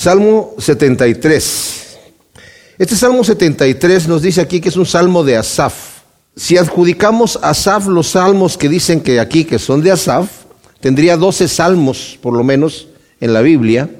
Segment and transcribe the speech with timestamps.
[0.00, 1.98] Salmo 73.
[2.78, 5.74] Este Salmo 73 nos dice aquí que es un salmo de Asaf.
[6.34, 10.30] Si adjudicamos a Asaf los salmos que dicen que aquí que son de Asaf,
[10.80, 12.88] tendría 12 salmos por lo menos
[13.20, 13.90] en la Biblia,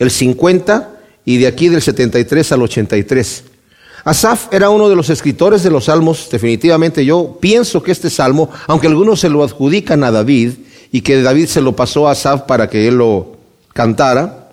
[0.00, 0.90] el 50
[1.24, 3.44] y de aquí del 73 al 83.
[4.02, 8.50] Asaf era uno de los escritores de los salmos, definitivamente yo pienso que este salmo,
[8.66, 10.54] aunque algunos se lo adjudican a David
[10.90, 13.36] y que David se lo pasó a Asaf para que él lo
[13.72, 14.43] cantara,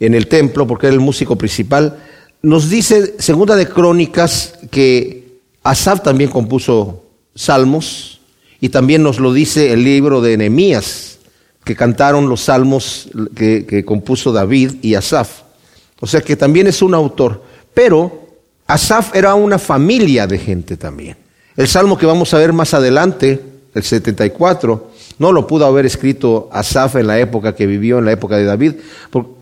[0.00, 1.98] en el templo, porque era el músico principal.
[2.42, 8.20] Nos dice Segunda de Crónicas que Asaf también compuso salmos
[8.60, 11.18] y también nos lo dice el libro de Nehemías,
[11.64, 15.42] que cantaron los salmos que, que compuso David y Asaf.
[16.00, 17.42] O sea que también es un autor.
[17.74, 18.26] Pero
[18.66, 21.16] Asaf era una familia de gente también.
[21.56, 23.42] El salmo que vamos a ver más adelante,
[23.74, 28.12] el 74, no lo pudo haber escrito Asaf en la época que vivió, en la
[28.12, 28.74] época de David,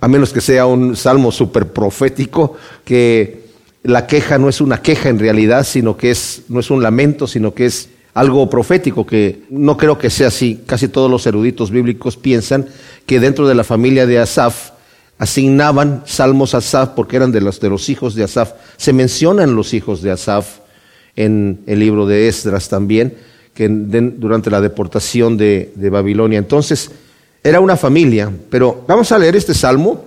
[0.00, 3.44] a menos que sea un salmo súper profético, que
[3.82, 7.26] la queja no es una queja en realidad, sino que es, no es un lamento,
[7.26, 10.62] sino que es algo profético, que no creo que sea así.
[10.64, 12.66] Casi todos los eruditos bíblicos piensan
[13.04, 14.70] que dentro de la familia de Asaf
[15.18, 18.52] asignaban salmos a Asaf porque eran de los, de los hijos de Asaf.
[18.76, 20.58] Se mencionan los hijos de Asaf
[21.16, 23.14] en el libro de Esdras también
[23.54, 26.38] que durante la deportación de, de Babilonia.
[26.38, 26.90] Entonces,
[27.42, 30.06] era una familia, pero vamos a leer este salmo.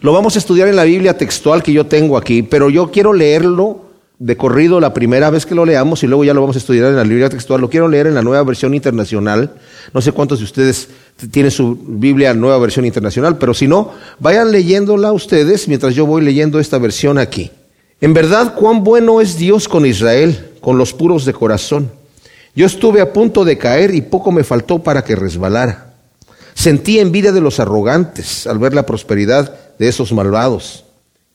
[0.00, 3.12] Lo vamos a estudiar en la Biblia textual que yo tengo aquí, pero yo quiero
[3.12, 3.84] leerlo
[4.18, 6.86] de corrido la primera vez que lo leamos y luego ya lo vamos a estudiar
[6.86, 7.60] en la Biblia textual.
[7.60, 9.54] Lo quiero leer en la nueva versión internacional.
[9.92, 10.88] No sé cuántos de ustedes
[11.30, 16.22] tienen su Biblia nueva versión internacional, pero si no, vayan leyéndola ustedes mientras yo voy
[16.22, 17.50] leyendo esta versión aquí.
[18.00, 21.90] En verdad, cuán bueno es Dios con Israel, con los puros de corazón.
[22.56, 25.92] Yo estuve a punto de caer y poco me faltó para que resbalara.
[26.54, 30.84] Sentí envidia de los arrogantes al ver la prosperidad de esos malvados.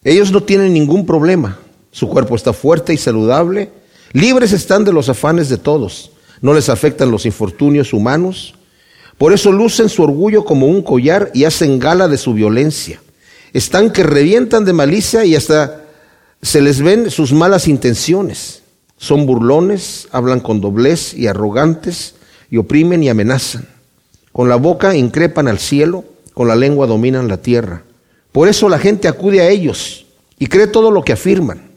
[0.04, 1.60] Ellos no tienen ningún problema.
[1.92, 3.70] Su cuerpo está fuerte y saludable.
[4.14, 6.12] Libres están de los afanes de todos.
[6.42, 8.56] No les afectan los infortunios humanos.
[9.18, 13.02] Por eso lucen su orgullo como un collar y hacen gala de su violencia.
[13.52, 15.82] Están que revientan de malicia y hasta
[16.42, 18.59] se les ven sus malas intenciones.
[19.00, 22.16] Son burlones, hablan con doblez y arrogantes,
[22.52, 23.66] y oprimen y amenazan.
[24.34, 27.84] Con la boca increpan al cielo, con la lengua dominan la tierra.
[28.34, 30.06] Por eso la gente acude a ellos
[30.38, 31.70] y cree todo lo que afirman.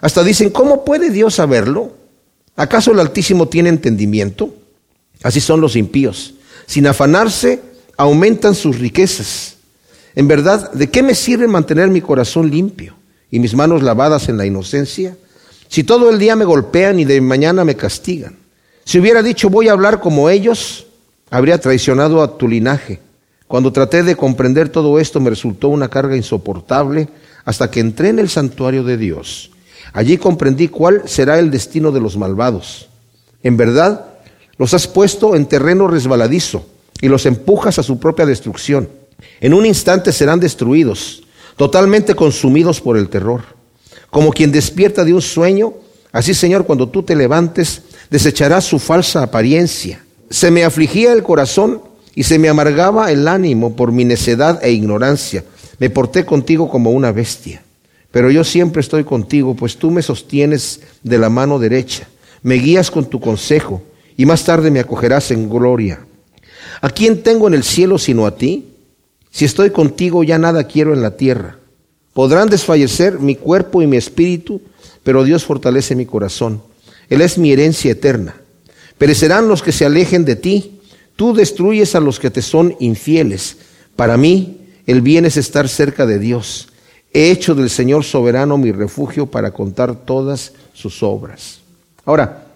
[0.00, 1.92] Hasta dicen, ¿cómo puede Dios saberlo?
[2.56, 4.54] ¿Acaso el Altísimo tiene entendimiento?
[5.22, 6.34] Así son los impíos.
[6.66, 7.62] Sin afanarse,
[7.96, 9.56] aumentan sus riquezas.
[10.16, 12.96] En verdad, ¿de qué me sirve mantener mi corazón limpio
[13.30, 15.16] y mis manos lavadas en la inocencia?
[15.68, 18.36] Si todo el día me golpean y de mañana me castigan.
[18.84, 20.86] Si hubiera dicho voy a hablar como ellos,
[21.30, 23.00] habría traicionado a tu linaje.
[23.48, 27.08] Cuando traté de comprender todo esto me resultó una carga insoportable
[27.44, 29.50] hasta que entré en el santuario de Dios.
[29.92, 32.88] Allí comprendí cuál será el destino de los malvados.
[33.42, 34.06] En verdad,
[34.58, 36.66] los has puesto en terreno resbaladizo
[37.00, 38.88] y los empujas a su propia destrucción.
[39.40, 41.22] En un instante serán destruidos,
[41.56, 43.55] totalmente consumidos por el terror.
[44.16, 45.74] Como quien despierta de un sueño,
[46.10, 50.02] así Señor, cuando tú te levantes, desecharás su falsa apariencia.
[50.30, 51.82] Se me afligía el corazón
[52.14, 55.44] y se me amargaba el ánimo por mi necedad e ignorancia.
[55.78, 57.62] Me porté contigo como una bestia.
[58.10, 62.08] Pero yo siempre estoy contigo, pues tú me sostienes de la mano derecha,
[62.40, 63.82] me guías con tu consejo,
[64.16, 66.00] y más tarde me acogerás en gloria.
[66.80, 68.64] ¿A quién tengo en el cielo sino a ti?
[69.30, 71.58] Si estoy contigo ya nada quiero en la tierra.
[72.16, 74.62] Podrán desfallecer mi cuerpo y mi espíritu,
[75.02, 76.62] pero Dios fortalece mi corazón.
[77.10, 78.36] Él es mi herencia eterna.
[78.96, 80.80] Perecerán los que se alejen de ti.
[81.14, 83.58] Tú destruyes a los que te son infieles.
[83.96, 86.68] Para mí, el bien es estar cerca de Dios.
[87.12, 91.60] He hecho del Señor soberano mi refugio para contar todas sus obras.
[92.06, 92.46] Ahora,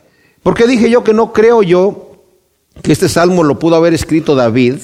[0.42, 2.24] ¿por qué dije yo que no creo yo
[2.80, 4.76] que este salmo lo pudo haber escrito David?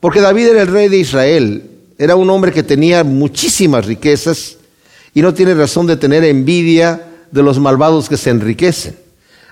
[0.00, 1.69] Porque David era el rey de Israel.
[2.00, 4.56] Era un hombre que tenía muchísimas riquezas
[5.12, 8.96] y no tiene razón de tener envidia de los malvados que se enriquecen.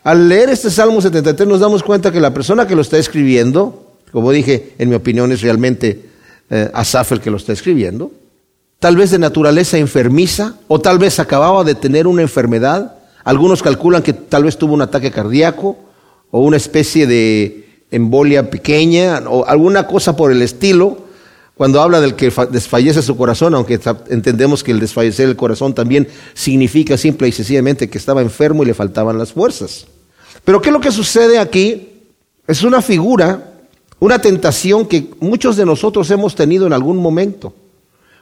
[0.03, 3.93] Al leer este Salmo 73 nos damos cuenta que la persona que lo está escribiendo,
[4.13, 6.07] como dije, en mi opinión es realmente
[6.49, 8.13] eh, Asaf el que lo está escribiendo,
[8.79, 12.95] tal vez de naturaleza enfermiza o tal vez acababa de tener una enfermedad.
[13.25, 15.77] Algunos calculan que tal vez tuvo un ataque cardíaco
[16.31, 21.08] o una especie de embolia pequeña o alguna cosa por el estilo
[21.59, 26.07] cuando habla del que desfallece su corazón, aunque entendemos que el desfallecer el corazón también
[26.33, 29.89] significa simple y sencillamente que estaba enfermo y le faltaban las fuerzas.
[30.45, 31.89] Pero ¿qué es lo que sucede aquí?
[32.47, 33.55] Es una figura,
[33.99, 37.53] una tentación que muchos de nosotros hemos tenido en algún momento.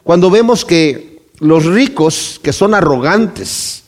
[0.03, 3.83] Cuando vemos que los ricos, que son arrogantes,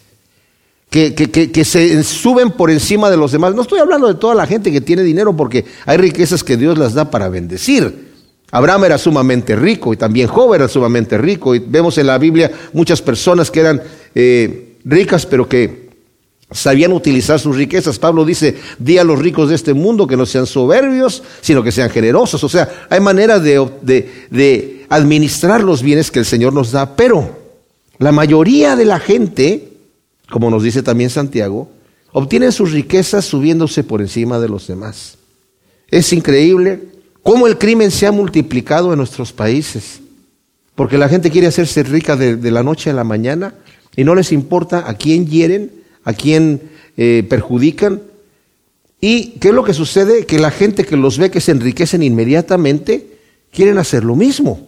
[0.91, 4.47] que, que, se suben por encima de los demás, no estoy hablando de toda la
[4.47, 8.09] gente que tiene dinero porque hay riquezas que Dios las da para bendecir.
[8.51, 12.51] Abraham era sumamente rico y también Job era sumamente rico y vemos en la Biblia
[12.73, 13.83] muchas personas que eran
[14.15, 15.89] eh, ricas pero que
[16.51, 17.99] sabían utilizar sus riquezas.
[17.99, 21.73] Pablo dice, di a los ricos de este mundo que no sean soberbios, sino que
[21.73, 22.43] sean generosos.
[22.43, 23.69] O sea, hay manera de,
[24.31, 27.39] de, administrar los bienes que el Señor nos da, pero
[27.99, 29.69] la mayoría de la gente,
[30.31, 31.69] como nos dice también Santiago,
[32.13, 35.19] obtienen sus riquezas subiéndose por encima de los demás.
[35.91, 36.81] Es increíble
[37.23, 40.01] cómo el crimen se ha multiplicado en nuestros países,
[40.75, 43.55] porque la gente quiere hacerse rica de, la noche a la mañana
[43.97, 45.73] y no les importa a quién hieren,
[46.05, 46.63] a quién
[46.97, 48.03] eh, perjudican.
[49.01, 50.25] ¿Y qué es lo que sucede?
[50.25, 53.19] Que la gente que los ve que se enriquecen inmediatamente,
[53.53, 54.67] quieren hacer lo mismo.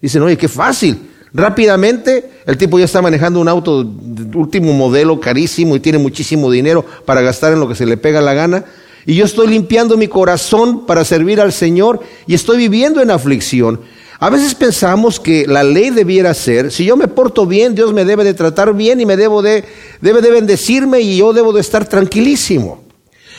[0.00, 0.98] Dicen, oye, qué fácil.
[1.32, 3.86] Rápidamente, el tipo ya está manejando un auto
[4.34, 8.20] último modelo, carísimo, y tiene muchísimo dinero para gastar en lo que se le pega
[8.20, 8.64] la gana.
[9.06, 13.80] Y yo estoy limpiando mi corazón para servir al Señor y estoy viviendo en aflicción.
[14.18, 18.04] A veces pensamos que la ley debiera ser, si yo me porto bien, Dios me
[18.04, 19.64] debe de tratar bien y me debo de,
[20.02, 22.82] debe de bendecirme y yo debo de estar tranquilísimo.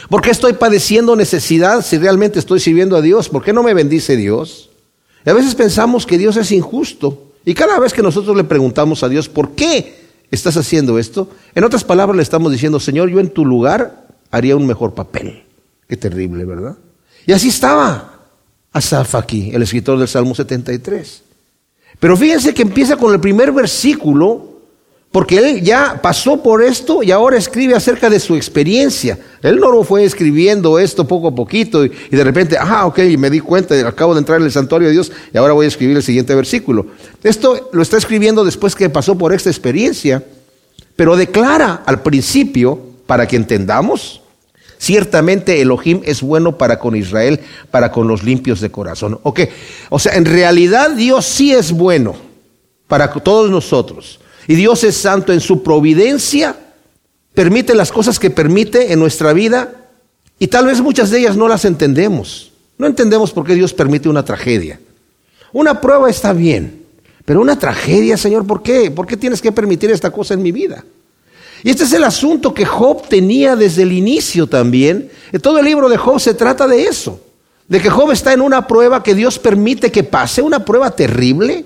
[0.09, 3.29] ¿Por qué estoy padeciendo necesidad si realmente estoy sirviendo a Dios?
[3.29, 4.71] ¿Por qué no me bendice Dios?
[5.23, 7.27] Y a veces pensamos que Dios es injusto.
[7.45, 11.29] Y cada vez que nosotros le preguntamos a Dios, ¿por qué estás haciendo esto?
[11.53, 15.43] En otras palabras le estamos diciendo, Señor, yo en tu lugar haría un mejor papel.
[15.91, 16.77] Qué terrible, ¿verdad?
[17.25, 18.29] Y así estaba.
[18.71, 21.21] Asaf aquí, el escritor del Salmo 73.
[21.99, 24.61] Pero fíjense que empieza con el primer versículo,
[25.11, 29.19] porque él ya pasó por esto y ahora escribe acerca de su experiencia.
[29.41, 33.41] Él no fue escribiendo esto poco a poquito y, de repente, ah, ok, me di
[33.41, 36.03] cuenta, acabo de entrar en el santuario de Dios y ahora voy a escribir el
[36.03, 36.85] siguiente versículo.
[37.21, 40.23] Esto lo está escribiendo después que pasó por esta experiencia,
[40.95, 44.20] pero declara al principio, para que entendamos,
[44.81, 47.39] Ciertamente Elohim es bueno para con Israel,
[47.69, 49.19] para con los limpios de corazón.
[49.21, 49.41] Ok,
[49.91, 52.15] o sea, en realidad Dios sí es bueno
[52.87, 54.19] para todos nosotros.
[54.47, 56.55] Y Dios es santo en su providencia,
[57.35, 59.71] permite las cosas que permite en nuestra vida
[60.39, 62.51] y tal vez muchas de ellas no las entendemos.
[62.79, 64.79] No entendemos por qué Dios permite una tragedia.
[65.53, 66.87] Una prueba está bien,
[67.23, 68.89] pero una tragedia, Señor, ¿por qué?
[68.89, 70.83] ¿Por qué tienes que permitir esta cosa en mi vida?
[71.63, 75.09] Y este es el asunto que Job tenía desde el inicio también.
[75.41, 77.21] Todo el libro de Job se trata de eso,
[77.67, 81.65] de que Job está en una prueba que Dios permite que pase, una prueba terrible,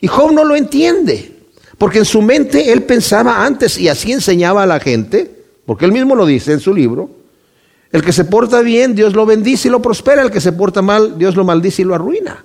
[0.00, 1.36] y Job no lo entiende,
[1.78, 5.92] porque en su mente él pensaba antes y así enseñaba a la gente, porque él
[5.92, 7.10] mismo lo dice en su libro,
[7.90, 10.82] el que se porta bien, Dios lo bendice y lo prospera, el que se porta
[10.82, 12.44] mal, Dios lo maldice y lo arruina.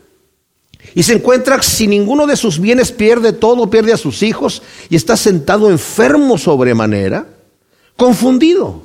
[0.95, 4.95] Y se encuentra si ninguno de sus bienes pierde todo, pierde a sus hijos y
[4.95, 7.27] está sentado enfermo sobremanera,
[7.95, 8.83] confundido.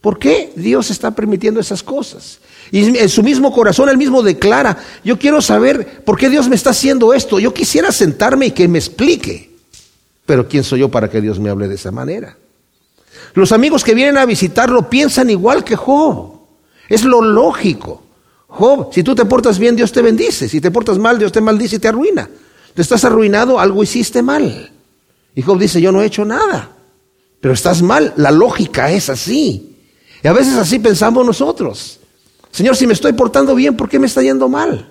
[0.00, 2.40] ¿Por qué Dios está permitiendo esas cosas?
[2.72, 6.56] Y en su mismo corazón él mismo declara, yo quiero saber por qué Dios me
[6.56, 7.38] está haciendo esto.
[7.38, 9.50] Yo quisiera sentarme y que me explique.
[10.26, 12.36] Pero ¿quién soy yo para que Dios me hable de esa manera?
[13.34, 16.40] Los amigos que vienen a visitarlo piensan igual que Job.
[16.88, 18.02] Es lo lógico.
[18.54, 20.46] Job, si tú te portas bien, Dios te bendice.
[20.46, 22.28] Si te portas mal, Dios te maldice y te arruina.
[22.74, 24.70] Te estás arruinado, algo hiciste mal.
[25.34, 26.70] Y Job dice, yo no he hecho nada.
[27.40, 28.12] Pero estás mal.
[28.16, 29.78] La lógica es así.
[30.22, 31.98] Y a veces así pensamos nosotros.
[32.50, 34.86] Señor, si me estoy portando bien, ¿por qué me está yendo mal?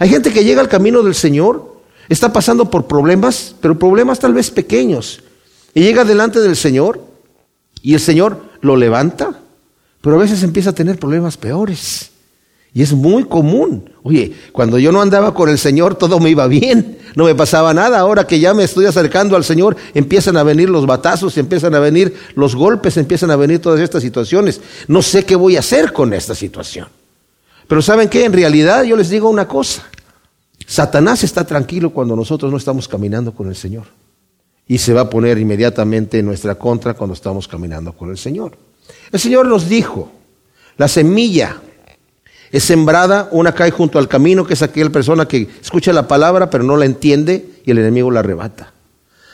[0.00, 1.76] Hay gente que llega al camino del Señor,
[2.08, 5.22] está pasando por problemas, pero problemas tal vez pequeños.
[5.74, 7.04] Y llega delante del Señor
[7.82, 9.40] y el Señor lo levanta,
[10.00, 12.09] pero a veces empieza a tener problemas peores.
[12.72, 13.90] Y es muy común.
[14.02, 17.74] Oye, cuando yo no andaba con el Señor todo me iba bien, no me pasaba
[17.74, 17.98] nada.
[17.98, 21.80] Ahora que ya me estoy acercando al Señor, empiezan a venir los batazos, empiezan a
[21.80, 24.60] venir los golpes, empiezan a venir todas estas situaciones.
[24.86, 26.88] No sé qué voy a hacer con esta situación.
[27.66, 28.24] Pero ¿saben qué?
[28.24, 29.84] En realidad yo les digo una cosa.
[30.66, 33.84] Satanás está tranquilo cuando nosotros no estamos caminando con el Señor.
[34.68, 38.56] Y se va a poner inmediatamente en nuestra contra cuando estamos caminando con el Señor.
[39.10, 40.12] El Señor nos dijo,
[40.76, 41.60] la semilla
[42.52, 46.50] es sembrada, una cae junto al camino, que es aquella persona que escucha la palabra
[46.50, 48.72] pero no la entiende y el enemigo la arrebata.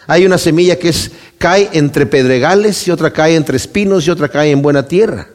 [0.06, 4.28] Hay una semilla que es, cae entre pedregales y otra cae entre espinos y otra
[4.28, 5.28] cae en buena tierra.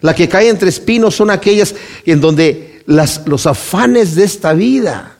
[0.00, 5.16] La que cae entre espinos son aquellas en donde las, los afanes de esta vida,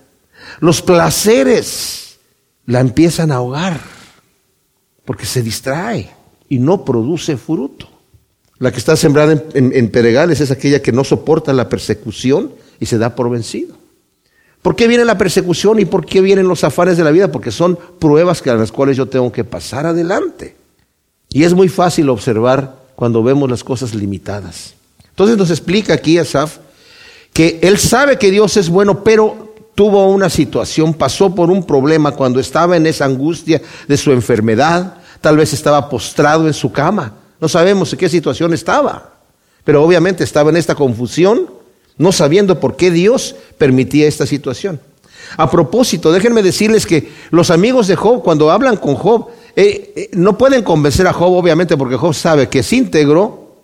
[0.60, 2.18] los placeres,
[2.66, 3.80] la empiezan a ahogar
[5.04, 6.10] porque se distrae
[6.48, 7.88] y no produce fruto.
[8.58, 12.98] La que está sembrada en, en, es aquella que no soporta la persecución y se
[12.98, 13.76] da por vencido.
[14.62, 17.30] ¿Por qué viene la persecución y por qué vienen los afanes de la vida?
[17.30, 20.56] Porque son pruebas a las cuales yo tengo que pasar adelante.
[21.28, 24.74] Y es muy fácil observar cuando vemos las cosas limitadas.
[25.10, 26.58] Entonces nos explica aquí Asaf
[27.32, 32.12] que él sabe que Dios es bueno, pero tuvo una situación, pasó por un problema
[32.12, 37.14] cuando estaba en esa angustia de su enfermedad, tal vez estaba postrado en su cama,
[37.40, 39.14] no sabemos en qué situación estaba,
[39.64, 41.50] pero obviamente estaba en esta confusión,
[41.96, 44.80] no sabiendo por qué Dios permitía esta situación.
[45.36, 50.10] A propósito, déjenme decirles que los amigos de Job, cuando hablan con Job, eh, eh,
[50.12, 53.54] no pueden convencer a Job, obviamente, porque Job sabe que es íntegro.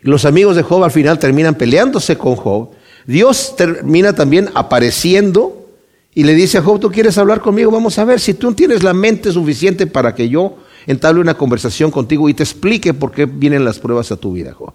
[0.00, 2.70] Los amigos de Job al final terminan peleándose con Job.
[3.06, 5.66] Dios termina también apareciendo
[6.14, 7.70] y le dice a Job, ¿tú quieres hablar conmigo?
[7.70, 11.90] Vamos a ver si tú tienes la mente suficiente para que yo entable una conversación
[11.90, 14.72] contigo y te explique por qué vienen las pruebas a tu vida, Job.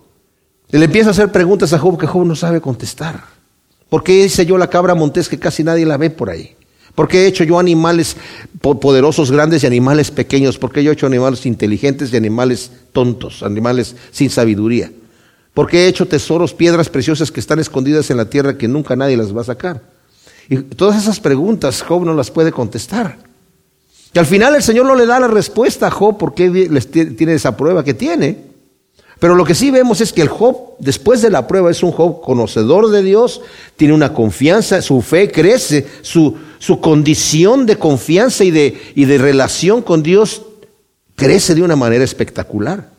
[0.69, 3.23] Le empieza a hacer preguntas a Job que Job no sabe contestar.
[3.89, 6.55] ¿Por qué hice yo la cabra montés que casi nadie la ve por ahí?
[6.93, 8.17] ¿Por qué he hecho yo animales
[8.59, 10.57] poderosos, grandes y animales pequeños?
[10.57, 14.91] ¿Por qué yo he hecho animales inteligentes y animales tontos, animales sin sabiduría?
[15.53, 18.95] ¿Por qué he hecho tesoros, piedras preciosas que están escondidas en la tierra que nunca
[18.95, 19.83] nadie las va a sacar?
[20.49, 23.26] Y todas esas preguntas Job no las puede contestar.
[24.13, 26.49] Y al final el Señor no le da la respuesta a Job por qué
[27.17, 28.47] tiene esa prueba que tiene.
[29.19, 31.91] Pero lo que sí vemos es que el Job, después de la prueba, es un
[31.91, 33.41] Job conocedor de Dios,
[33.75, 39.17] tiene una confianza, su fe crece, su, su condición de confianza y de, y de
[39.17, 40.43] relación con Dios
[41.15, 42.91] crece de una manera espectacular.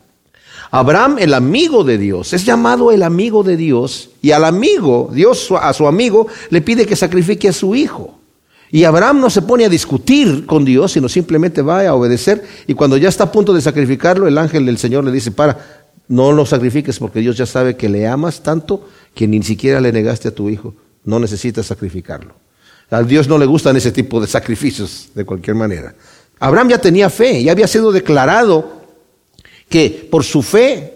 [0.71, 5.51] Abraham, el amigo de Dios, es llamado el amigo de Dios y al amigo, Dios
[5.59, 8.18] a su amigo, le pide que sacrifique a su hijo.
[8.71, 12.43] Y Abraham no se pone a discutir con Dios, sino simplemente va a obedecer.
[12.67, 15.57] Y cuando ya está a punto de sacrificarlo, el ángel del Señor le dice, para,
[16.07, 19.91] no lo sacrifiques porque Dios ya sabe que le amas tanto que ni siquiera le
[19.91, 20.75] negaste a tu hijo.
[21.03, 22.33] No necesitas sacrificarlo.
[22.91, 25.95] A Dios no le gustan ese tipo de sacrificios de cualquier manera.
[26.39, 28.79] Abraham ya tenía fe, ya había sido declarado
[29.67, 30.93] que por su fe,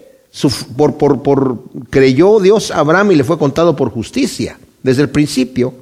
[0.76, 5.74] por, por, creyó Dios a Abraham y le fue contado por justicia desde el principio,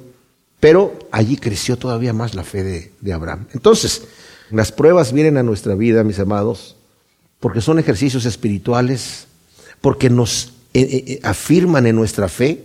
[0.63, 3.47] pero allí creció todavía más la fe de, Abraham.
[3.53, 4.03] Entonces,
[4.49, 6.77] las pruebas vienen a nuestra vida, mis amados,
[7.41, 9.27] porque son ejercicios espirituales,
[9.81, 12.63] porque nos eh, eh, eh, afirman en nuestra fe,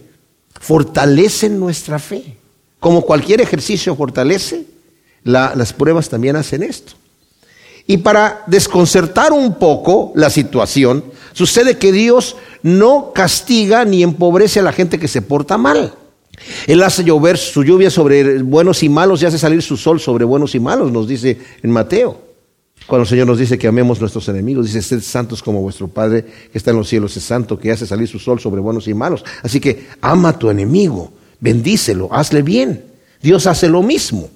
[0.60, 2.36] fortalecen nuestra fe.
[2.78, 4.64] Como cualquier ejercicio fortalece,
[5.24, 6.92] las pruebas también hacen esto.
[7.88, 11.02] Y para desconcertar un poco la situación,
[11.32, 15.97] sucede que Dios no castiga ni empobrece a la gente que se porta mal.
[16.66, 20.24] Él hace llover su lluvia sobre buenos y malos y hace salir su sol sobre
[20.24, 22.28] buenos y malos, nos dice en Mateo.
[22.86, 26.24] Cuando el Señor nos dice que amemos nuestros enemigos, dice, sed santos como vuestro Padre
[26.50, 28.94] que está en los cielos es santo, que hace salir su sol sobre buenos y
[28.94, 29.24] malos.
[29.42, 32.84] Así que ama a tu enemigo, bendícelo, hazle bien.
[33.20, 34.30] Dios hace lo mismo.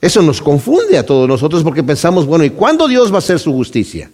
[0.00, 3.38] Eso nos confunde a todos nosotros porque pensamos, bueno, ¿y cuándo Dios va a hacer
[3.38, 4.10] su justicia?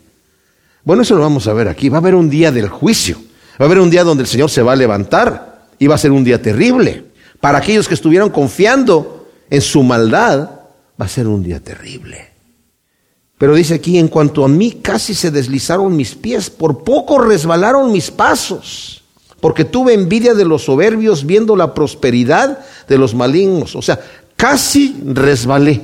[0.85, 1.89] Bueno, eso lo vamos a ver aquí.
[1.89, 3.17] Va a haber un día del juicio.
[3.61, 5.52] Va a haber un día donde el Señor se va a levantar
[5.87, 7.05] va a ser un día terrible.
[7.41, 10.51] Para aquellos que estuvieron confiando en su maldad,
[11.01, 12.31] va a ser un día terrible.
[13.39, 17.91] Pero dice aquí, en cuanto a mí casi se deslizaron mis pies, por poco resbalaron
[17.91, 19.03] mis pasos,
[19.41, 23.75] porque tuve envidia de los soberbios viendo la prosperidad de los malignos.
[23.75, 23.99] O sea,
[24.37, 25.83] casi resbalé.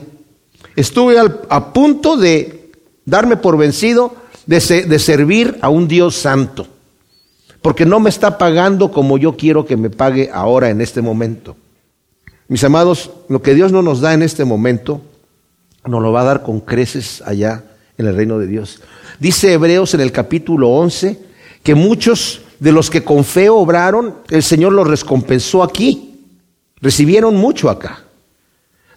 [0.76, 2.71] Estuve a punto de
[3.05, 4.14] darme por vencido
[4.47, 6.69] de servir a un Dios santo,
[7.68, 11.54] porque no me está pagando como yo quiero que me pague ahora en este momento.
[12.48, 15.02] Mis amados, lo que Dios no nos da en este momento,
[15.84, 17.64] nos lo va a dar con creces allá
[17.98, 18.80] en el reino de Dios.
[19.20, 21.20] Dice Hebreos en el capítulo 11
[21.62, 26.25] que muchos de los que con fe obraron, el Señor los recompensó aquí.
[26.80, 28.02] Recibieron mucho acá.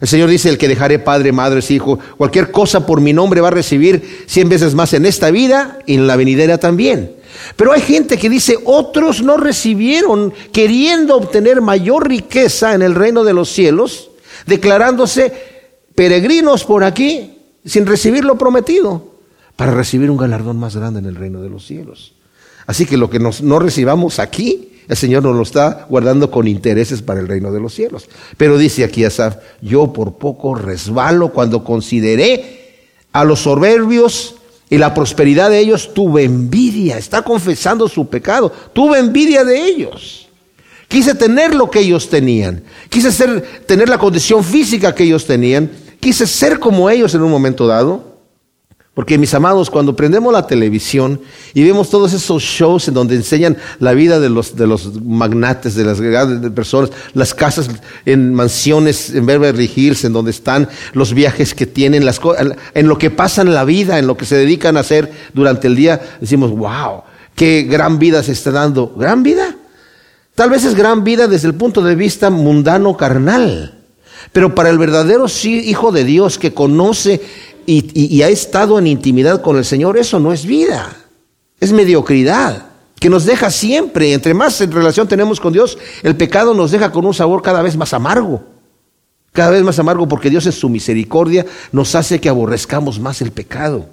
[0.02, 3.48] El Señor dice, el que dejaré padre, madre, hijo, cualquier cosa por mi nombre va
[3.48, 7.12] a recibir cien veces más en esta vida y en la venidera también.
[7.54, 13.22] Pero hay gente que dice, otros no recibieron queriendo obtener mayor riqueza en el reino
[13.22, 14.10] de los cielos,
[14.44, 15.32] declarándose
[15.94, 19.06] peregrinos por aquí sin recibir lo prometido,
[19.54, 22.14] para recibir un galardón más grande en el reino de los cielos.
[22.66, 26.48] Así que lo que nos, no recibamos aquí, el Señor nos lo está guardando con
[26.48, 28.08] intereses para el reino de los cielos.
[28.36, 32.62] Pero dice aquí Asaf, yo por poco resbalo cuando consideré
[33.12, 34.36] a los soberbios
[34.68, 40.28] y la prosperidad de ellos, tuve envidia, está confesando su pecado, tuve envidia de ellos.
[40.88, 45.70] Quise tener lo que ellos tenían, quise ser, tener la condición física que ellos tenían,
[46.00, 48.11] quise ser como ellos en un momento dado,
[48.94, 51.18] Porque mis amados, cuando prendemos la televisión
[51.54, 55.74] y vemos todos esos shows en donde enseñan la vida de los, de los magnates,
[55.74, 57.70] de las grandes personas, las casas
[58.04, 62.20] en mansiones en Beverly Hills, en donde están los viajes que tienen, las
[62.74, 65.76] en lo que pasan la vida, en lo que se dedican a hacer durante el
[65.76, 67.02] día, decimos, wow,
[67.34, 68.94] qué gran vida se está dando.
[68.94, 69.56] ¿Gran vida?
[70.34, 73.78] Tal vez es gran vida desde el punto de vista mundano carnal.
[74.32, 77.20] Pero para el verdadero hijo de Dios que conoce
[77.66, 80.96] y, ha estado en intimidad con el Señor, eso no es vida,
[81.60, 82.66] es mediocridad
[82.98, 86.92] que nos deja siempre, entre más en relación tenemos con Dios, el pecado nos deja
[86.92, 88.44] con un sabor cada vez más amargo.
[89.32, 93.32] Cada vez más amargo porque Dios en su misericordia nos hace que aborrezcamos más el
[93.32, 93.88] pecado.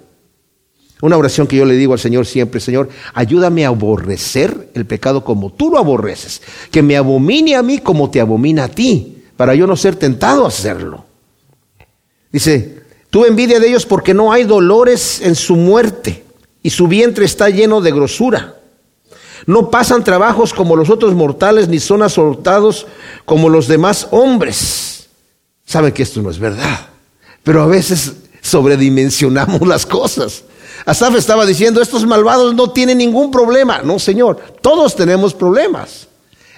[1.02, 5.24] Una oración que yo le digo al Señor siempre, Señor, ayúdame a aborrecer el pecado
[5.24, 9.54] como tú lo aborreces, que me abomine a mí como te abomina a ti, para
[9.54, 11.06] yo no ser tentado a hacerlo.
[12.30, 12.79] Dice,
[13.10, 16.24] Tuve envidia de ellos porque no hay dolores en su muerte
[16.62, 18.56] y su vientre está lleno de grosura.
[19.46, 22.86] No pasan trabajos como los otros mortales ni son azotados
[23.24, 25.08] como los demás hombres.
[25.64, 26.88] Saben que esto no es verdad,
[27.42, 30.44] pero a veces sobredimensionamos las cosas.
[30.86, 33.82] Asaf estaba diciendo, estos malvados no tienen ningún problema.
[33.82, 36.08] No, Señor, todos tenemos problemas.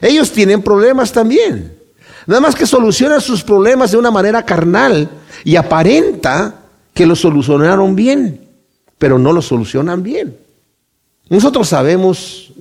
[0.01, 1.79] Ellos tienen problemas también.
[2.27, 5.09] Nada más que solucionan sus problemas de una manera carnal
[5.45, 6.62] y aparenta
[6.95, 8.49] que lo solucionaron bien,
[8.99, 10.37] pero no lo solucionan bien.
[11.29, 12.53] Nosotros sabemos,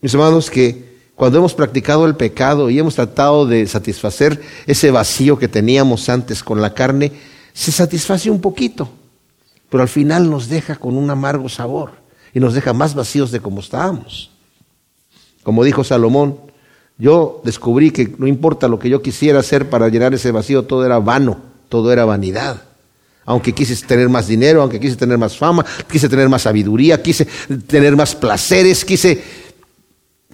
[0.00, 5.38] mis hermanos, que cuando hemos practicado el pecado y hemos tratado de satisfacer ese vacío
[5.38, 7.12] que teníamos antes con la carne,
[7.52, 8.88] se satisface un poquito,
[9.70, 11.92] pero al final nos deja con un amargo sabor
[12.32, 14.30] y nos deja más vacíos de como estábamos.
[15.44, 16.38] Como dijo Salomón,
[16.98, 20.84] yo descubrí que no importa lo que yo quisiera hacer para llenar ese vacío, todo
[20.84, 22.62] era vano todo era vanidad.
[23.24, 27.26] Aunque quise tener más dinero, aunque quise tener más fama, quise tener más sabiduría, quise
[27.66, 29.20] tener más placeres, quise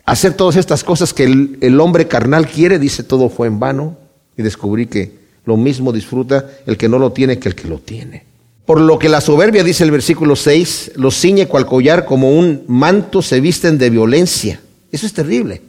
[0.05, 3.97] hacer todas estas cosas que el, hombre carnal quiere, dice todo fue en vano.
[4.37, 5.13] Y descubrí que
[5.47, 8.25] lo mismo disfruta el que no lo tiene que el que lo tiene.
[8.67, 12.65] Por lo que la soberbia, dice el versículo 6, los ciñe cual collar, como un
[12.67, 14.61] manto se visten de violencia.
[14.93, 15.63] Eso es terrible.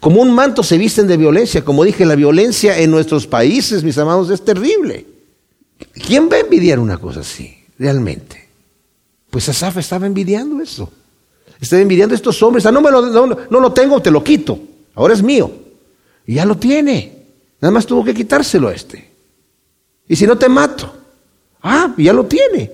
[0.00, 1.62] Como un manto se visten de violencia.
[1.62, 5.17] Como dije, la violencia en nuestros países, mis amados, es terrible.
[5.92, 8.48] ¿Quién va a envidiar una cosa así, realmente?
[9.30, 10.90] Pues Asaf estaba envidiando eso.
[11.60, 12.66] Estaba envidiando a estos hombres.
[12.66, 14.58] Ah, no, me lo, no, lo tengo, te lo quito.
[14.94, 15.50] Ahora es mío.
[16.26, 17.24] Y ya lo tiene.
[17.60, 19.10] Nada más tuvo que quitárselo a este.
[20.08, 20.94] Y si no te mato.
[21.62, 22.70] Ah, ya lo tiene.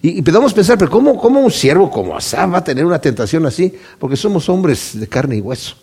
[0.00, 3.44] Y, podemos pensar, pero ¿cómo, ¿cómo, un siervo como Asaf va a tener una tentación
[3.46, 3.74] así?
[3.98, 5.74] Porque somos hombres de carne y hueso.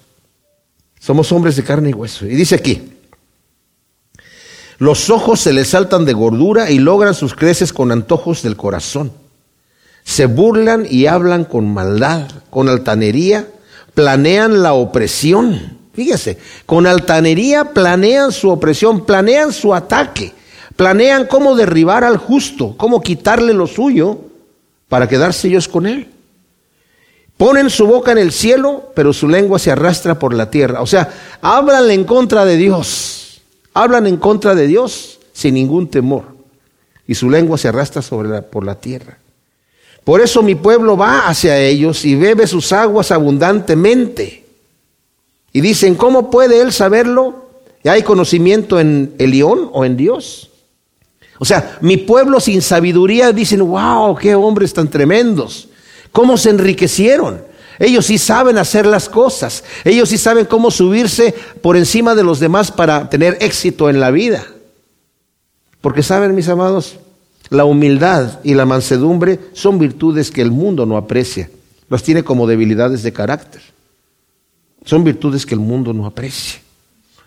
[0.99, 2.25] Somos hombres de carne y hueso.
[2.25, 2.94] Y dice aquí,
[4.77, 9.11] los ojos se les saltan de gordura y logran sus creces con antojos del corazón.
[10.03, 13.47] Se burlan y hablan con maldad, con altanería,
[13.93, 15.77] planean la opresión.
[15.93, 20.33] Fíjese, con altanería planean su opresión, planean su ataque,
[20.75, 24.19] planean cómo derribar al justo, cómo quitarle lo suyo
[24.89, 26.11] para quedarse ellos con él.
[27.37, 30.81] Ponen su boca en el cielo, pero su lengua se arrastra por la tierra.
[30.81, 31.09] O sea,
[31.41, 33.14] hablan en contra de Dios
[33.75, 36.23] hablan en contra de Dios sin ningún temor
[37.05, 39.19] y su lengua se arrastra sobre por la tierra.
[40.03, 44.45] Por eso mi pueblo va hacia ellos y bebe sus aguas abundantemente.
[45.51, 47.49] Y dicen, ¿cómo puede él saberlo?
[47.83, 50.51] ¿Hay conocimiento en el león o en Dios?
[51.37, 55.67] O sea, mi pueblo sin sabiduría dicen, wow, qué hombres tan tremendos.
[56.11, 57.41] ¿Cómo se enriquecieron?
[57.79, 59.63] Ellos sí saben hacer las cosas.
[59.83, 64.11] Ellos sí saben cómo subirse por encima de los demás para tener éxito en la
[64.11, 64.45] vida.
[65.81, 66.97] Porque saben, mis amados,
[67.49, 71.49] la humildad y la mansedumbre son virtudes que el mundo no aprecia.
[71.89, 73.61] Las tiene como debilidades de carácter.
[74.83, 76.59] Son virtudes que el mundo no aprecia.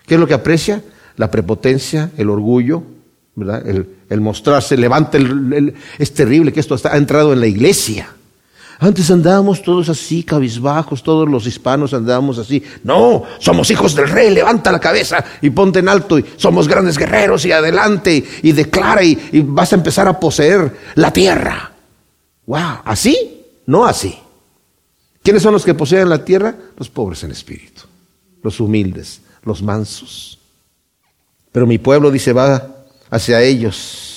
[0.06, 0.82] ¿Qué es lo que aprecia?
[1.16, 2.82] La prepotencia, el orgullo.
[3.36, 5.18] El, mostrarse, levanta
[5.98, 8.08] es terrible que esto ha entrado en la iglesia.
[8.80, 12.62] Antes andábamos todos así, cabizbajos, todos los hispanos andábamos así.
[12.84, 16.16] No, somos hijos del rey, levanta la cabeza y ponte en alto.
[16.16, 21.12] Y somos grandes guerreros y adelante y declara y, vas a empezar a poseer la
[21.12, 21.72] tierra.
[22.46, 23.42] Wow, ¿así?
[23.66, 24.16] No así.
[25.24, 26.54] ¿Quiénes son los que poseen la tierra?
[26.76, 27.82] Los pobres en espíritu,
[28.44, 30.38] los humildes, los mansos.
[31.50, 32.76] Pero mi pueblo dice, va
[33.10, 34.07] hacia ellos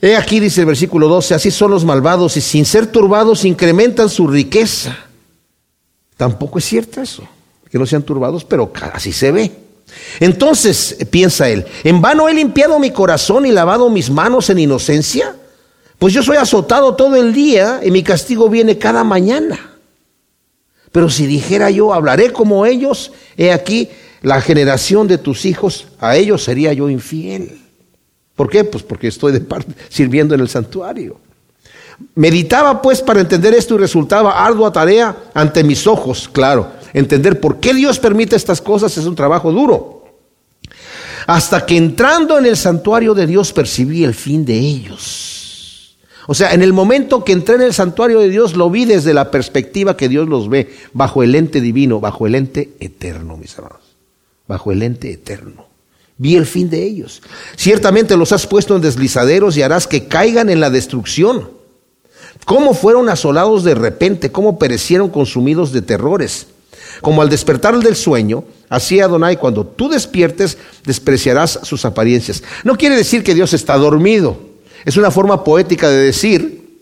[0.00, 4.08] He aquí, dice el versículo 12, así son los malvados y sin ser turbados incrementan
[4.08, 4.96] su riqueza.
[6.16, 7.26] Tampoco es cierto eso,
[7.70, 9.52] que no sean turbados, pero así se ve.
[10.20, 15.34] Entonces, piensa él, ¿en vano he limpiado mi corazón y lavado mis manos en inocencia?
[15.98, 19.78] Pues yo soy azotado todo el día y mi castigo viene cada mañana.
[20.92, 23.88] Pero si dijera yo, hablaré como ellos, he aquí,
[24.22, 27.65] la generación de tus hijos, a ellos sería yo infiel.
[28.36, 28.62] ¿Por qué?
[28.64, 31.18] Pues porque estoy de parte, sirviendo en el santuario.
[32.14, 36.70] Meditaba pues para entender esto y resultaba ardua tarea ante mis ojos, claro.
[36.92, 40.04] Entender por qué Dios permite estas cosas es un trabajo duro.
[41.26, 45.96] Hasta que entrando en el santuario de Dios percibí el fin de ellos.
[46.26, 49.14] O sea, en el momento que entré en el santuario de Dios lo vi desde
[49.14, 53.56] la perspectiva que Dios los ve, bajo el ente divino, bajo el ente eterno, mis
[53.56, 53.96] hermanos.
[54.46, 55.66] Bajo el ente eterno.
[56.18, 57.22] Vi el fin de ellos.
[57.56, 61.50] Ciertamente los has puesto en deslizaderos y harás que caigan en la destrucción.
[62.44, 66.46] Cómo fueron asolados de repente, cómo perecieron consumidos de terrores.
[67.02, 72.42] Como al despertar del sueño, así Adonai, cuando tú despiertes, despreciarás sus apariencias.
[72.64, 74.38] No quiere decir que Dios está dormido.
[74.84, 76.80] Es una forma poética de decir,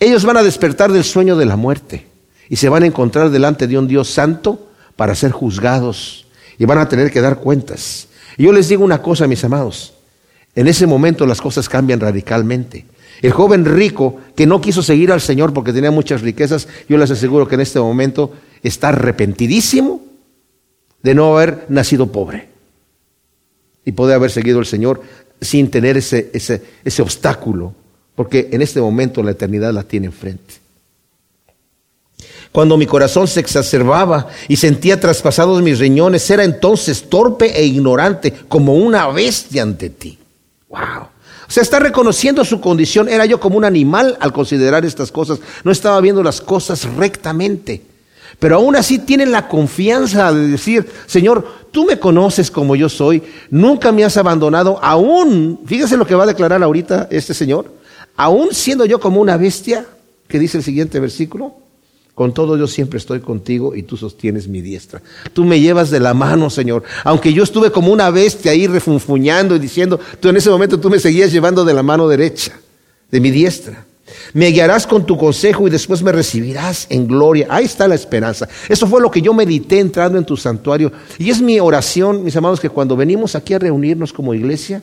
[0.00, 2.06] ellos van a despertar del sueño de la muerte
[2.48, 6.78] y se van a encontrar delante de un Dios santo para ser juzgados y van
[6.78, 8.08] a tener que dar cuentas.
[8.38, 9.92] Y yo les digo una cosa, mis amados,
[10.54, 12.86] en ese momento las cosas cambian radicalmente.
[13.20, 17.10] El joven rico que no quiso seguir al Señor porque tenía muchas riquezas, yo les
[17.10, 20.00] aseguro que en este momento está arrepentidísimo
[21.02, 22.48] de no haber nacido pobre
[23.84, 25.02] y poder haber seguido al Señor
[25.40, 27.74] sin tener ese, ese, ese obstáculo,
[28.14, 30.54] porque en este momento la eternidad la tiene enfrente.
[32.58, 38.32] Cuando mi corazón se exacerbaba y sentía traspasados mis riñones, era entonces torpe e ignorante
[38.48, 40.18] como una bestia ante ti.
[40.68, 41.02] Wow.
[41.46, 43.08] O sea, está reconociendo su condición.
[43.08, 45.38] Era yo como un animal al considerar estas cosas.
[45.62, 47.80] No estaba viendo las cosas rectamente.
[48.40, 53.22] Pero aún así tienen la confianza de decir, Señor, tú me conoces como yo soy,
[53.50, 57.72] nunca me has abandonado, aún, fíjese lo que va a declarar ahorita este Señor,
[58.16, 59.86] aún siendo yo como una bestia,
[60.26, 61.67] que dice el siguiente versículo,
[62.18, 65.00] con todo yo siempre estoy contigo y tú sostienes mi diestra.
[65.32, 66.82] Tú me llevas de la mano, Señor.
[67.04, 70.90] Aunque yo estuve como una bestia ahí refunfuñando y diciendo, tú en ese momento tú
[70.90, 72.58] me seguías llevando de la mano derecha,
[73.08, 73.86] de mi diestra.
[74.32, 77.46] Me guiarás con tu consejo y después me recibirás en gloria.
[77.50, 78.48] Ahí está la esperanza.
[78.68, 80.90] Eso fue lo que yo medité entrando en tu santuario.
[81.18, 84.82] Y es mi oración, mis amados, que cuando venimos aquí a reunirnos como iglesia,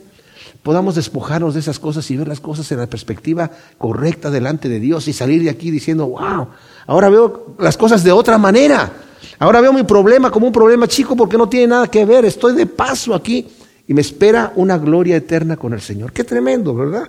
[0.62, 4.80] podamos despojarnos de esas cosas y ver las cosas en la perspectiva correcta delante de
[4.80, 6.48] Dios y salir de aquí diciendo, wow,
[6.86, 8.92] Ahora veo las cosas de otra manera.
[9.38, 12.24] Ahora veo mi problema como un problema chico porque no tiene nada que ver.
[12.24, 13.46] Estoy de paso aquí
[13.86, 16.12] y me espera una gloria eterna con el Señor.
[16.12, 17.08] Qué tremendo, ¿verdad?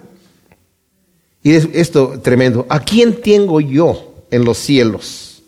[1.43, 2.65] Y esto tremendo.
[2.69, 5.43] ¿A quién tengo yo en los cielos?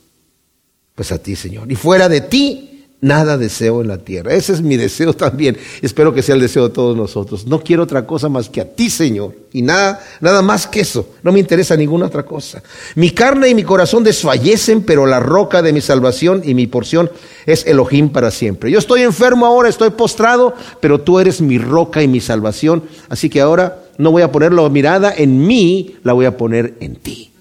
[0.95, 1.71] Pues a ti, Señor.
[1.71, 2.68] Y fuera de ti
[3.01, 4.33] Nada deseo en la tierra.
[4.33, 5.57] Ese es mi deseo también.
[5.81, 7.47] Espero que sea el deseo de todos nosotros.
[7.47, 9.35] No quiero otra cosa más que a ti, Señor.
[9.53, 11.07] Y nada, nada más que eso.
[11.23, 12.61] No me interesa ninguna otra cosa.
[12.95, 17.09] Mi carne y mi corazón desfallecen, pero la roca de mi salvación y mi porción
[17.45, 18.69] es Elohim para siempre.
[18.69, 22.83] Yo estoy enfermo ahora, estoy postrado, pero tú eres mi roca y mi salvación.
[23.07, 26.73] Así que ahora no voy a poner la mirada en mí, la voy a poner
[26.81, 27.31] en ti.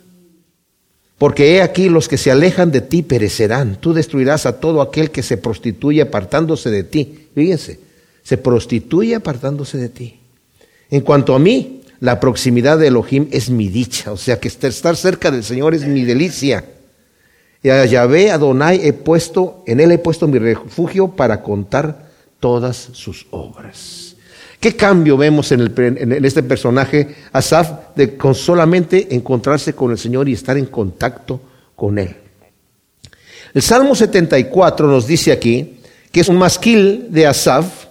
[1.19, 3.77] Porque he aquí los que se alejan de ti perecerán.
[3.81, 7.29] Tú destruirás a todo aquel que se prostituye apartándose de ti.
[7.35, 7.81] Fíjense,
[8.23, 10.21] se prostituye apartándose de ti.
[10.91, 14.13] En cuanto a mí, la proximidad de Elohim es mi dicha.
[14.13, 16.65] O sea que estar cerca del Señor es mi delicia.
[17.63, 22.77] Y a Yahvé Adonai he puesto, en él he puesto mi refugio para contar todas
[22.93, 24.08] sus obras.
[24.61, 30.33] ¿Qué cambio vemos en, este personaje, Asaf, de con solamente encontrarse con el Señor y
[30.33, 31.41] estar en contacto
[31.77, 32.17] con Él?
[33.55, 35.79] El Salmo 74 nos dice aquí
[36.11, 37.87] que es un masquil de Asaf.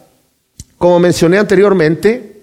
[0.77, 2.41] Como mencioné anteriormente,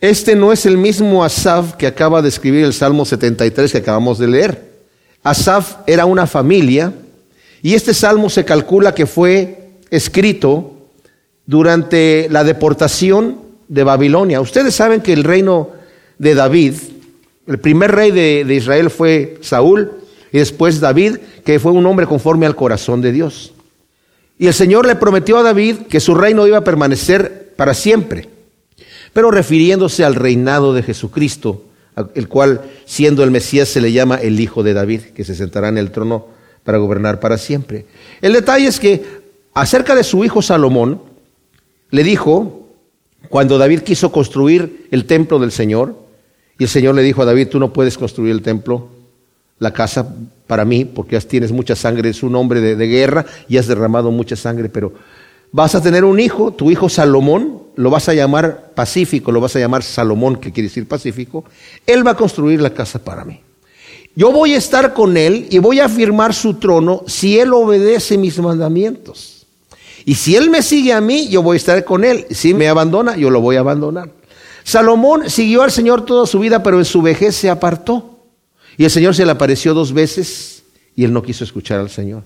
[0.00, 4.18] este no es el mismo Asaf que acaba de escribir el Salmo 73 que acabamos
[4.18, 4.76] de leer.
[5.22, 6.94] Asaf era una familia
[7.60, 10.88] y este salmo se calcula que fue escrito
[11.46, 14.40] durante la deportación de Babilonia.
[14.40, 15.70] Ustedes saben que el reino
[16.18, 16.74] de David,
[17.46, 19.92] el primer rey de, Israel fue Saúl
[20.32, 23.52] y después David, que fue un hombre conforme al corazón de Dios.
[24.38, 28.28] Y el Señor le prometió a David que su reino iba a permanecer para siempre,
[29.12, 31.64] pero refiriéndose al reinado de Jesucristo,
[32.14, 35.68] el cual siendo el Mesías se le llama el Hijo de David, que se sentará
[35.68, 36.26] en el trono
[36.64, 37.86] para gobernar para siempre.
[38.20, 39.04] El detalle es que
[39.54, 41.00] acerca de su hijo Salomón,
[41.90, 42.65] le dijo,
[43.28, 45.96] cuando David quiso construir el templo del Señor,
[46.58, 48.88] y el Señor le dijo a David, tú no puedes construir el templo,
[49.58, 50.14] la casa
[50.46, 54.36] para mí, porque tienes mucha sangre, es un hombre de, guerra y has derramado mucha
[54.36, 54.92] sangre, pero
[55.52, 59.56] vas a tener un hijo, tu hijo Salomón, lo vas a llamar Pacífico, lo vas
[59.56, 61.44] a llamar Salomón, que quiere decir Pacífico,
[61.86, 63.40] él va a construir la casa para mí.
[64.14, 68.16] Yo voy a estar con él y voy a firmar su trono si él obedece
[68.16, 69.35] mis mandamientos.
[70.06, 72.26] Y si él me sigue a mí, yo voy a estar con él.
[72.30, 74.08] Si me abandona, yo lo voy a abandonar.
[74.62, 78.20] Salomón siguió al Señor toda su vida, pero en su vejez se apartó.
[78.76, 80.62] Y el Señor se le apareció dos veces
[80.94, 82.22] y él no quiso escuchar al Señor.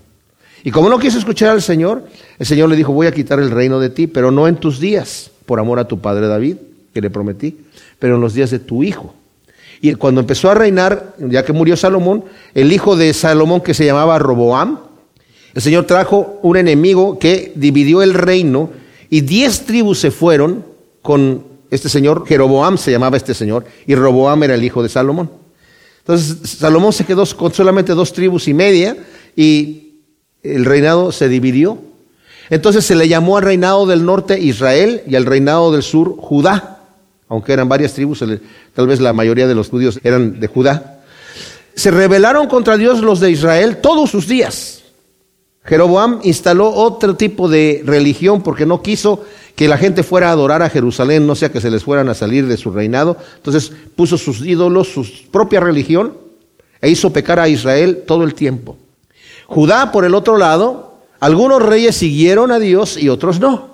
[0.63, 2.05] Y como no quiso escuchar al Señor,
[2.37, 4.79] el Señor le dijo, voy a quitar el reino de ti, pero no en tus
[4.79, 6.57] días, por amor a tu padre David,
[6.93, 7.61] que le prometí,
[7.97, 9.15] pero en los días de tu hijo.
[9.81, 13.85] Y cuando empezó a reinar, ya que murió Salomón, el hijo de Salomón que se
[13.85, 14.90] llamaba Roboam,
[15.53, 18.69] el Señor trajo un enemigo que dividió el reino
[19.09, 20.65] y diez tribus se fueron
[21.01, 25.31] con este señor, Jeroboam se llamaba este señor, y Roboam era el hijo de Salomón.
[25.99, 28.97] Entonces Salomón se quedó con solamente dos tribus y media
[29.35, 29.93] y
[30.43, 31.77] el reinado se dividió.
[32.49, 36.79] Entonces se le llamó al reinado del norte Israel y al reinado del sur Judá,
[37.29, 38.23] aunque eran varias tribus,
[38.73, 41.01] tal vez la mayoría de los judíos eran de Judá.
[41.73, 44.80] Se rebelaron contra Dios los de Israel todos sus días.
[45.63, 49.23] Jeroboam instaló otro tipo de religión porque no quiso
[49.55, 52.15] que la gente fuera a adorar a Jerusalén, no sea que se les fueran a
[52.15, 53.17] salir de su reinado.
[53.35, 56.17] Entonces puso sus ídolos, su propia religión,
[56.81, 58.75] e hizo pecar a Israel todo el tiempo.
[59.45, 63.69] Judá, por el otro lado, algunos reyes siguieron a Dios y otros no.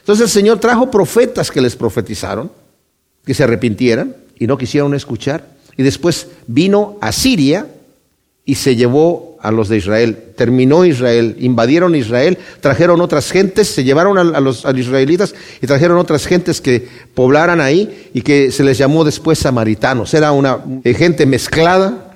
[0.00, 2.50] Entonces el Señor trajo profetas que les profetizaron,
[3.24, 5.46] que se arrepintieran y no quisieron escuchar.
[5.76, 7.66] Y después vino a Siria
[8.44, 10.32] y se llevó a los de Israel.
[10.36, 16.26] Terminó Israel, invadieron Israel, trajeron otras gentes, se llevaron a, los, israelitas y trajeron otras
[16.26, 20.12] gentes que poblaran ahí y que se les llamó después samaritanos.
[20.14, 22.06] Era una eh, gente mezclada,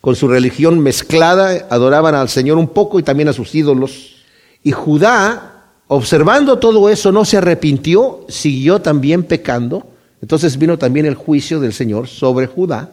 [0.00, 4.16] con su religión mezclada, adoraban al Señor un poco y también a sus ídolos.
[4.64, 9.86] Y Judá, observando todo eso, no se arrepintió, siguió también pecando.
[10.20, 12.90] Entonces vino también el juicio del Señor sobre Judá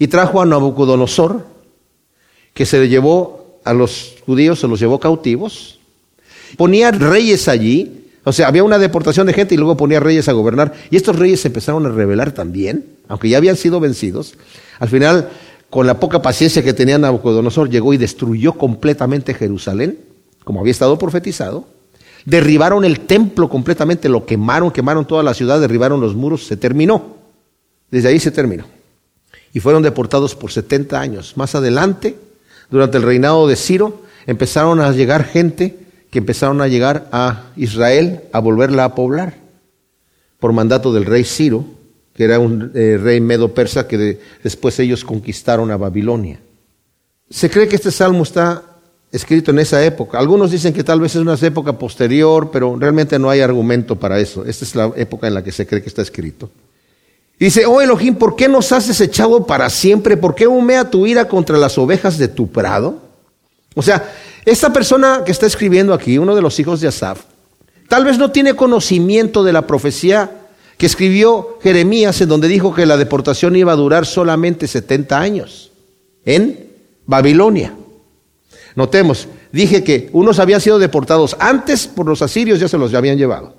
[0.00, 1.44] y trajo a Nabucodonosor,
[2.54, 5.78] que se le llevó a los judíos, se los llevó cautivos,
[6.56, 10.32] ponía reyes allí, o sea, había una deportación de gente y luego ponía reyes a
[10.32, 14.34] gobernar, y estos reyes se empezaron a rebelar también, aunque ya habían sido vencidos.
[14.78, 15.30] Al final,
[15.70, 19.98] con la poca paciencia que tenía Nabucodonosor, llegó y destruyó completamente Jerusalén,
[20.44, 21.66] como había estado profetizado.
[22.24, 27.16] Derribaron el templo completamente, lo quemaron, quemaron toda la ciudad, derribaron los muros, se terminó.
[27.90, 28.64] Desde ahí se terminó.
[29.52, 31.36] Y fueron deportados por 70 años.
[31.36, 32.16] Más adelante,
[32.70, 35.78] durante el reinado de Ciro, empezaron a llegar gente
[36.10, 39.34] que empezaron a llegar a Israel a volverla a poblar
[40.38, 41.64] por mandato del rey Ciro,
[42.14, 46.40] que era un eh, rey medo-persa que después ellos conquistaron a Babilonia.
[47.28, 48.64] Se cree que este salmo está
[49.12, 50.18] escrito en esa época.
[50.18, 54.18] Algunos dicen que tal vez es una época posterior, pero realmente no hay argumento para
[54.18, 54.44] eso.
[54.44, 56.50] Esta es la época en la que se cree que está escrito.
[57.40, 60.18] Dice, oh Elohim, ¿por qué nos has desechado para siempre?
[60.18, 62.98] ¿Por qué humea tu ira contra las ovejas de tu prado?
[63.74, 64.12] O sea,
[64.44, 67.22] esta persona que está escribiendo aquí, uno de los hijos de Asaf,
[67.88, 70.30] tal vez no tiene conocimiento de la profecía
[70.76, 75.72] que escribió Jeremías en donde dijo que la deportación iba a durar solamente 70 años
[76.26, 76.68] en
[77.06, 77.74] Babilonia.
[78.74, 83.16] Notemos, dije que unos habían sido deportados antes por los asirios, ya se los habían
[83.16, 83.54] llevado.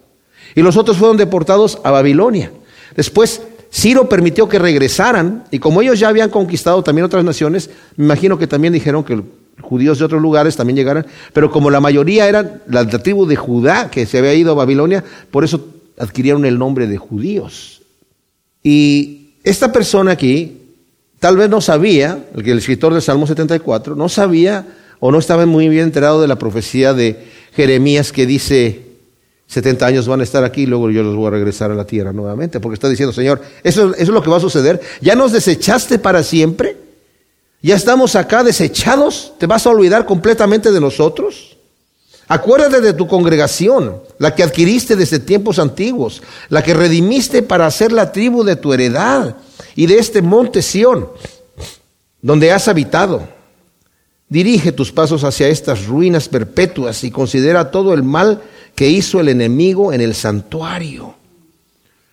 [0.54, 2.52] Y los otros fueron deportados a Babilonia.
[2.96, 3.42] Después
[3.74, 8.38] Ciro permitió que regresaran, y como ellos ya habían conquistado también otras naciones, me imagino
[8.38, 9.24] que también dijeron que
[9.62, 13.90] judíos de otros lugares también llegaran, pero como la mayoría eran la, tribu de Judá
[13.90, 17.82] que se había ido a Babilonia, por eso adquirieron el nombre de judíos.
[18.62, 20.58] Y esta persona aquí
[21.20, 24.66] tal vez no sabía, el, el escritor del Salmo 74, no sabía
[25.00, 28.91] o no estaba muy bien enterado de la profecía de Jeremías que dice,
[29.52, 31.84] 70 años van a estar aquí y luego yo los voy a regresar a la
[31.86, 32.62] tierra nuevamente.
[32.62, 34.80] Porque está diciendo, Señor, eso, es lo que va a suceder.
[35.02, 36.78] ¿Ya nos desechaste para siempre?
[37.62, 39.34] ¿Ya estamos acá desechados?
[39.38, 41.58] ¿Te vas a olvidar completamente de nosotros?
[42.30, 47.92] Acuérdate de tu congregación, la que adquiriste desde tiempos antiguos, la que redimiste para hacer
[47.92, 49.36] la tribu de tu heredad
[49.76, 51.10] y de este monte Sión,
[52.22, 53.28] donde has habitado.
[54.30, 58.42] Dirige tus pasos hacia estas ruinas perpetuas y considera todo el mal
[58.76, 61.16] que hizo el enemigo en el santuario.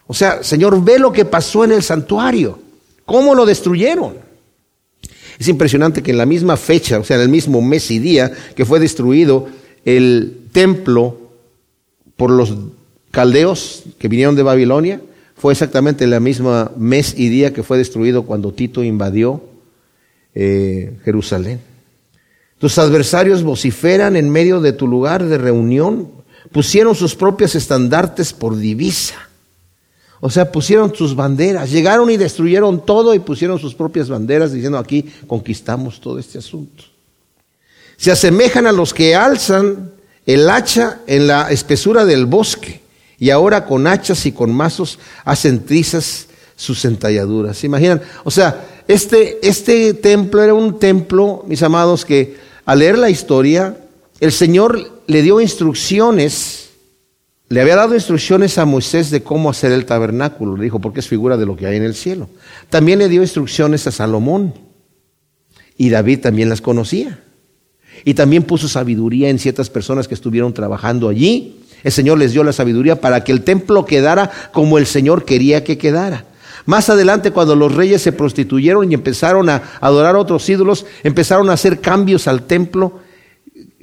[0.07, 2.59] O sea, Señor, ve lo que pasó en el santuario,
[3.05, 4.15] cómo lo destruyeron.
[5.39, 8.33] Es impresionante que en la misma fecha, o sea, en el mismo mes y día
[8.57, 9.49] que fue destruido
[9.85, 11.17] el templo
[12.17, 12.55] por los
[13.11, 15.01] caldeos que vinieron de Babilonia,
[15.37, 19.43] fue exactamente la misma mes y día que fue destruido cuando Tito invadió
[20.35, 21.61] eh, Jerusalén.
[22.59, 26.09] Tus adversarios vociferan en medio de tu lugar de reunión
[26.53, 29.29] pusieron sus propios estandartes por divisa.
[30.21, 34.79] O sea, pusieron sus banderas, llegaron y destruyeron todo y pusieron sus propias banderas diciendo
[34.79, 36.85] aquí conquistamos todo este asunto.
[37.97, 39.93] Se asemejan a los que alzan
[40.27, 42.81] el hacha en la espesura del bosque
[43.19, 47.57] y ahora con hachas y con mazos hacen trizas sus entalladuras.
[47.57, 48.03] ¿Se imaginan?
[48.25, 53.77] O sea, este, este templo era un templo, mis amados, que al leer la historia,
[54.21, 56.71] el Señor le dio instrucciones,
[57.49, 61.09] le había dado instrucciones a Moisés de cómo hacer el tabernáculo, le dijo, porque es
[61.09, 62.29] figura de lo que hay en el cielo.
[62.69, 64.55] También le dio instrucciones a Salomón,
[65.79, 67.21] y David también las conocía.
[68.05, 71.61] Y también puso sabiduría en ciertas personas que estuvieron trabajando allí.
[71.85, 75.63] El Señor les dio la sabiduría para que el templo quedara como el Señor quería
[75.63, 76.25] que quedara.
[76.67, 81.49] Más adelante, cuando los reyes se prostituyeron y empezaron a adorar a otros ídolos, empezaron
[81.49, 83.01] a hacer cambios al templo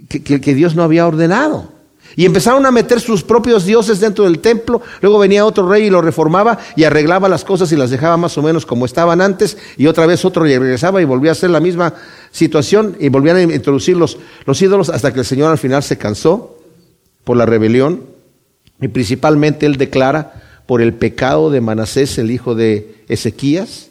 [0.07, 1.73] que, Dios no había ordenado.
[2.15, 4.81] Y empezaron a meter sus propios dioses dentro del templo.
[5.01, 8.37] Luego venía otro rey y lo reformaba y arreglaba las cosas y las dejaba más
[8.37, 9.57] o menos como estaban antes.
[9.75, 11.93] Y otra vez otro regresaba y volvía a hacer la misma
[12.31, 15.97] situación y volvían a introducir los, los ídolos hasta que el Señor al final se
[15.97, 16.57] cansó
[17.23, 18.03] por la rebelión.
[18.79, 23.89] Y principalmente él declara por el pecado de Manasés, el hijo de Ezequías,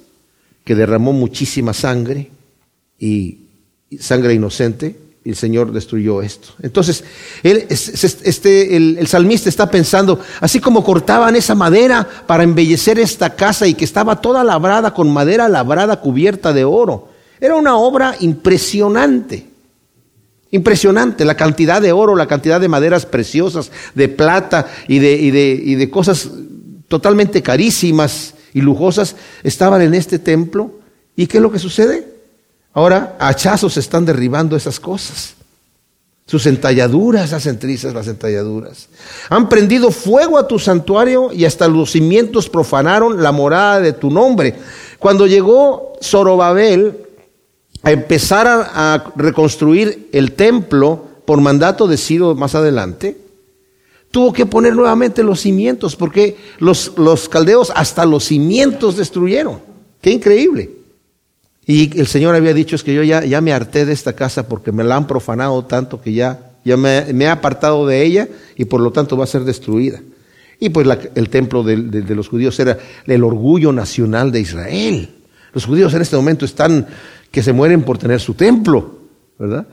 [0.65, 2.31] que derramó muchísima sangre
[2.99, 3.41] y
[3.99, 6.49] sangre inocente el Señor destruyó esto.
[6.63, 7.03] Entonces,
[7.43, 13.67] él, este, el, salmista está pensando, así como cortaban esa madera para embellecer esta casa
[13.67, 17.09] y que estaba toda labrada con madera labrada cubierta de oro.
[17.41, 19.49] Era una obra impresionante.
[20.51, 25.31] Impresionante la cantidad de oro, la cantidad de maderas preciosas, de plata y de, y
[25.31, 26.29] de, y de cosas
[26.87, 30.71] totalmente carísimas y lujosas estaban en este templo.
[31.17, 32.14] ¿Y qué es lo que sucede?
[32.75, 35.35] Ahora, hachazos están derribando esas cosas.
[36.27, 38.89] Sus entalladuras hacen trizas las entalladuras.
[39.29, 44.11] Han prendido fuego a tu santuario y hasta los cimientos profanaron la morada de tu
[44.11, 44.55] nombre.
[44.99, 46.97] Cuando llegó Zorobabel
[47.83, 53.19] a empezar a, reconstruir el templo por mandato de Ciro más adelante,
[54.11, 59.61] tuvo que poner nuevamente los cimientos porque los, los caldeos hasta los cimientos destruyeron.
[60.01, 60.84] Qué increíble.
[61.67, 64.49] Y el Señor había dicho, es que yo ya, ya me harté de esta casa
[64.49, 68.67] porque me la han profanado tanto que ya, ya me, he apartado de ella y
[68.67, 70.01] por lo tanto va a ser destruida.
[70.61, 75.11] Y pues el templo de, de, los judíos era el orgullo nacional de Israel.
[75.53, 76.87] Los judíos en este momento están
[77.31, 78.99] que se mueren por tener su templo,
[79.39, 79.67] ¿verdad?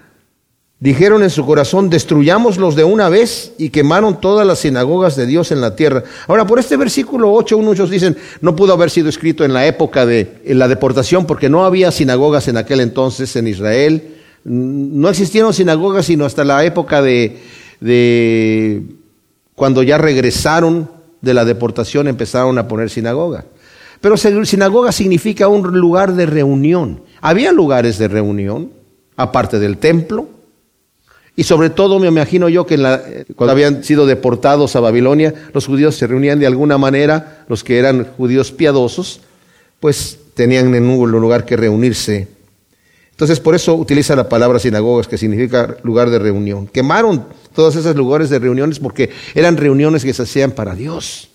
[0.82, 5.52] Dijeron en su corazón, destruyámoslos de una vez y quemaron todas las sinagogas de Dios
[5.52, 6.04] en la tierra.
[6.28, 10.08] Ahora, por este versículo 8, muchos dicen, no pudo haber sido escrito en la época
[10.08, 14.16] de la deportación porque no había sinagogas en aquel entonces en Israel.
[14.44, 17.38] No existieron sinagogas sino hasta la época de,
[17.80, 18.82] de
[19.54, 20.90] cuando ya regresaron
[21.22, 23.46] de la deportación empezaron a poner sinagoga.
[24.02, 27.04] Pero sinagoga significa un lugar de reunión.
[27.22, 28.72] Había lugares de reunión,
[29.16, 30.41] aparte del templo,
[31.42, 32.78] y sobre todo me imagino yo que
[33.36, 37.80] cuando habían sido deportados a Babilonia, los judíos se reunían de alguna manera, los que
[37.80, 39.22] eran judíos piadosos,
[39.80, 42.28] pues tenían en un lugar que reunirse.
[43.10, 46.68] Entonces por eso utiliza la palabra sinagogas, que significa lugar de reunión.
[46.68, 47.26] Quemaron
[47.56, 51.30] todos esos lugares de reuniones porque eran reuniones que se hacían para Dios.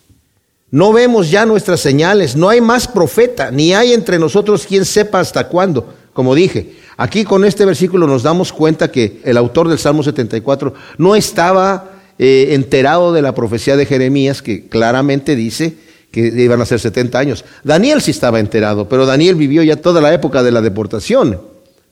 [0.70, 5.18] No vemos ya nuestras señales, no hay más profeta, ni hay entre nosotros quien sepa
[5.18, 5.92] hasta cuándo.
[6.12, 10.72] Como dije, Aquí con este versículo nos damos cuenta que el autor del Salmo 74
[10.98, 15.76] no estaba eh, enterado de la profecía de Jeremías que claramente dice
[16.10, 17.44] que iban a ser 70 años.
[17.62, 21.38] Daniel sí estaba enterado, pero Daniel vivió ya toda la época de la deportación.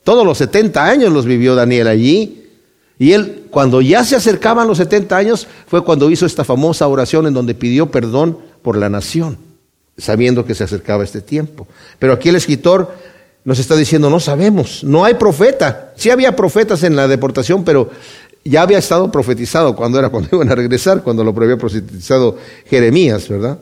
[0.03, 2.43] Todos los 70 años los vivió Daniel allí.
[2.97, 7.27] Y él, cuando ya se acercaban los 70 años, fue cuando hizo esta famosa oración
[7.27, 9.37] en donde pidió perdón por la nación,
[9.97, 11.67] sabiendo que se acercaba este tiempo.
[11.99, 12.93] Pero aquí el escritor
[13.45, 15.93] nos está diciendo, no sabemos, no hay profeta.
[15.95, 17.91] Sí había profetas en la deportación, pero
[18.43, 23.29] ya había estado profetizado cuando era cuando iban a regresar, cuando lo había profetizado Jeremías,
[23.29, 23.59] ¿verdad?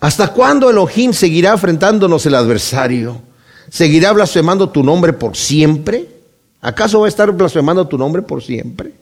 [0.00, 3.20] ¿Hasta cuándo Elohim seguirá enfrentándonos el adversario?
[3.68, 6.08] ¿Seguirá blasfemando tu nombre por siempre?
[6.60, 8.92] ¿Acaso va a estar blasfemando tu nombre por siempre?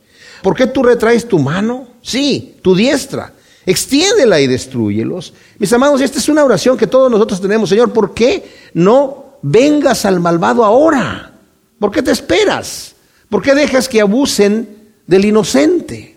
[0.43, 1.89] ¿Por qué tú retraes tu mano?
[2.03, 3.33] Sí, tu diestra.
[3.67, 5.35] Extiéndela y destruyelos.
[5.59, 7.69] Mis amados, esta es una oración que todos nosotros tenemos.
[7.69, 11.33] Señor, ¿por qué no vengas al malvado ahora.
[11.79, 12.95] ¿Por qué te esperas?
[13.29, 14.69] ¿Por qué dejas que abusen
[15.07, 16.17] del inocente?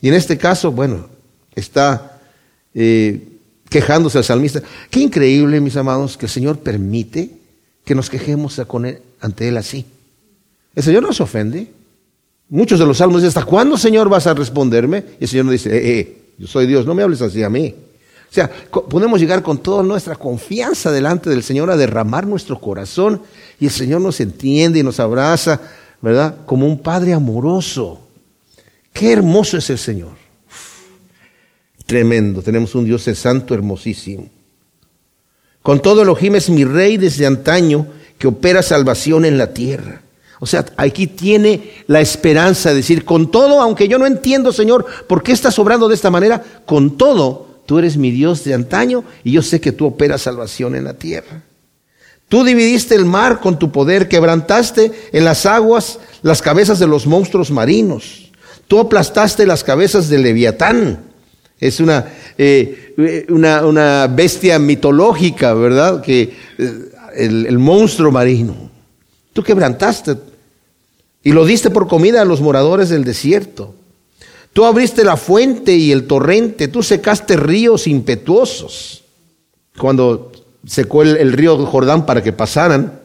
[0.00, 1.08] Y en este caso, bueno,
[1.54, 2.20] está
[2.74, 3.28] eh,
[3.68, 4.62] quejándose el salmista.
[4.90, 7.30] Qué increíble, mis amados, que el Señor permite
[7.84, 8.60] que nos quejemos
[9.20, 9.84] ante Él así.
[10.74, 11.68] El Señor no se ofende.
[12.48, 15.04] Muchos de los salmos dicen, ¿hasta cuándo, Señor, vas a responderme?
[15.20, 17.74] Y el Señor dice, eh, eh, yo soy Dios, no me hables así a mí.
[18.30, 23.22] O sea, podemos llegar con toda nuestra confianza delante del Señor a derramar nuestro corazón
[23.58, 25.60] y el Señor nos entiende y nos abraza,
[26.00, 26.36] ¿verdad?
[26.46, 28.00] Como un Padre amoroso.
[28.92, 30.12] Qué hermoso es el Señor.
[31.86, 34.28] Tremendo, tenemos un Dios santo, hermosísimo.
[35.60, 40.02] Con todo Elohim es mi rey desde antaño que opera salvación en la tierra.
[40.38, 44.86] O sea, aquí tiene la esperanza de decir, con todo, aunque yo no entiendo, Señor,
[45.08, 49.04] por qué estás obrando de esta manera, con todo, tú eres mi Dios de antaño
[49.22, 51.44] y yo sé que tú operas salvación en la tierra.
[52.28, 57.06] Tú dividiste el mar con tu poder, quebrantaste en las aguas las cabezas de los
[57.06, 58.32] monstruos marinos.
[58.66, 60.98] Tú aplastaste las cabezas del leviatán.
[61.60, 62.06] Es una,
[62.36, 66.02] eh, una, una, bestia mitológica, ¿verdad?
[66.02, 68.68] Que eh, el monstruo marino.
[69.32, 70.16] Tú quebrantaste
[71.22, 73.76] y lo diste por comida a los moradores del desierto.
[74.52, 79.04] Tú abriste la fuente y el torrente, tú secaste ríos impetuosos.
[79.78, 80.32] Cuando
[80.66, 83.00] secó el, río Jordán para que pasaran,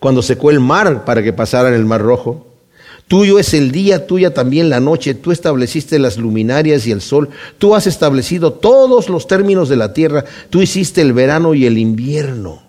[0.00, 2.46] cuando secó el mar para que pasaran el mar rojo.
[3.08, 7.28] Tuyo es el día, tuya también la noche, tú estableciste las luminarias y el sol,
[7.58, 11.76] tú has establecido todos los términos de la tierra, tú hiciste el verano y el
[11.76, 12.62] invierno.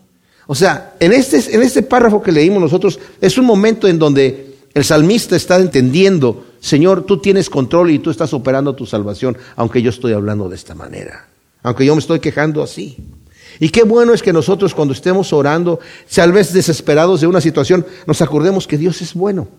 [0.47, 4.55] O sea, en este, en este párrafo que leímos nosotros, es un momento en donde
[4.74, 9.82] el salmista está entendiendo, Señor, tú tienes control y tú estás operando tu salvación, aunque
[9.82, 11.28] yo estoy hablando de esta manera,
[11.61, 12.97] aunque yo me estoy quejando así.
[13.59, 15.82] Y qué bueno es que nosotros cuando estemos orando,
[16.16, 19.49] tal vez desesperados de una situación, nos acordemos que Dios es bueno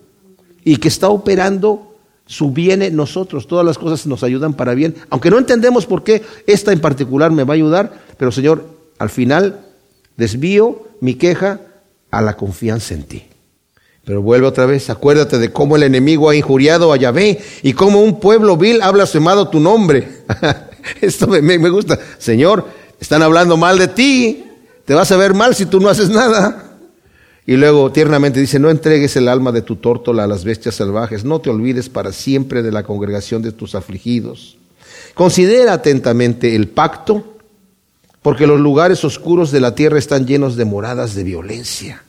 [0.65, 1.95] y que está operando
[2.25, 3.47] su bien en nosotros.
[3.47, 7.31] Todas las cosas nos ayudan para bien, aunque no entendemos por qué esta en particular
[7.31, 8.65] me va a ayudar, pero Señor,
[8.99, 9.61] al final
[10.17, 11.61] Desvío mi queja
[12.11, 13.25] a la confianza en ti.
[14.05, 18.03] Pero vuelve otra vez, acuérdate de cómo el enemigo ha injuriado a Yahvé y cómo
[18.03, 20.25] un pueblo vil ha blasfemado tu nombre.
[21.01, 21.99] Esto me, me, gusta.
[22.19, 22.67] Señor,
[23.01, 24.45] están hablando mal de ti.
[24.85, 26.77] Te vas a ver mal si tú no haces nada.
[27.47, 31.25] Y luego tiernamente dice, no entregues el alma de tu tórtola a las bestias salvajes,
[31.25, 34.57] no te olvides para siempre de la congregación de tus afligidos.
[35.15, 37.37] Considera atentamente el pacto
[38.23, 42.03] porque los lugares oscuros de la tierra están llenos de moradas de violencia.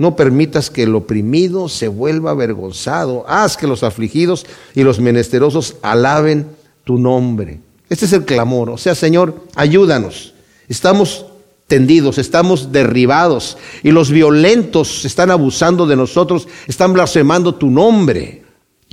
[0.00, 3.26] No permitas que el oprimido se vuelva avergonzado.
[3.28, 6.46] Haz que los afligidos y los menesterosos alaben
[6.84, 7.60] tu nombre.
[7.90, 8.70] Este es el clamor.
[8.70, 10.32] O sea, Señor, ayúdanos.
[10.70, 11.26] Estamos
[11.66, 18.42] tendidos, estamos derribados y los violentos están abusando de nosotros, están blasfemando tu nombre.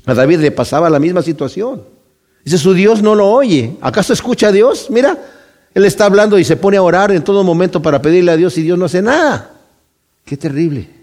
[0.06, 1.84] A David le pasaba la misma situación.
[2.44, 3.78] Dice, su Dios no lo oye.
[3.80, 4.88] ¿Acaso escucha a Dios?
[4.90, 5.18] Mira,
[5.74, 8.58] él está hablando y se pone a orar en todo momento para pedirle a Dios
[8.58, 9.54] y Dios no hace nada.
[10.26, 10.97] Qué terrible.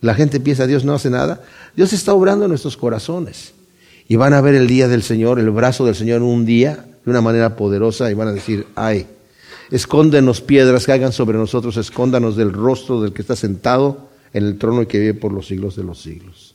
[0.00, 1.42] La gente piensa, Dios no hace nada.
[1.74, 3.52] Dios está obrando en nuestros corazones.
[4.06, 7.10] Y van a ver el día del Señor, el brazo del Señor un día, de
[7.10, 9.06] una manera poderosa, y van a decir, ay,
[9.70, 14.82] escóndenos piedras, caigan sobre nosotros, escóndanos del rostro del que está sentado en el trono
[14.82, 16.54] y que vive por los siglos de los siglos.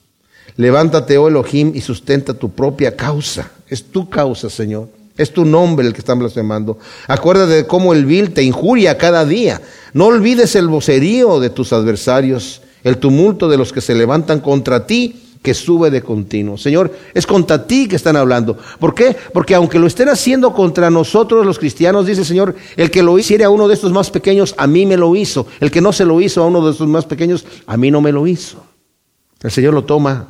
[0.56, 3.52] Levántate, oh Elohim, y sustenta tu propia causa.
[3.68, 4.90] Es tu causa, Señor.
[5.16, 6.80] Es tu nombre el que están blasfemando.
[7.08, 9.62] Acuérdate de cómo el vil te injuria cada día.
[9.94, 14.86] No olvides el vocerío de tus adversarios, el tumulto de los que se levantan contra
[14.86, 16.58] ti, que sube de continuo.
[16.58, 18.58] Señor, es contra ti que están hablando.
[18.80, 19.16] ¿Por qué?
[19.34, 23.20] Porque aunque lo estén haciendo contra nosotros los cristianos, dice el Señor, el que lo
[23.20, 25.46] hiciera a uno de estos más pequeños, a mí me lo hizo.
[25.60, 28.00] El que no se lo hizo a uno de estos más pequeños, a mí no
[28.00, 28.64] me lo hizo.
[29.42, 30.30] El Señor lo toma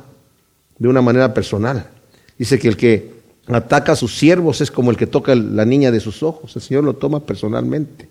[0.78, 1.88] de una manera personal.
[2.36, 3.14] Dice que el que
[3.46, 6.56] ataca a sus siervos es como el que toca la niña de sus ojos.
[6.56, 8.08] El Señor lo toma personalmente.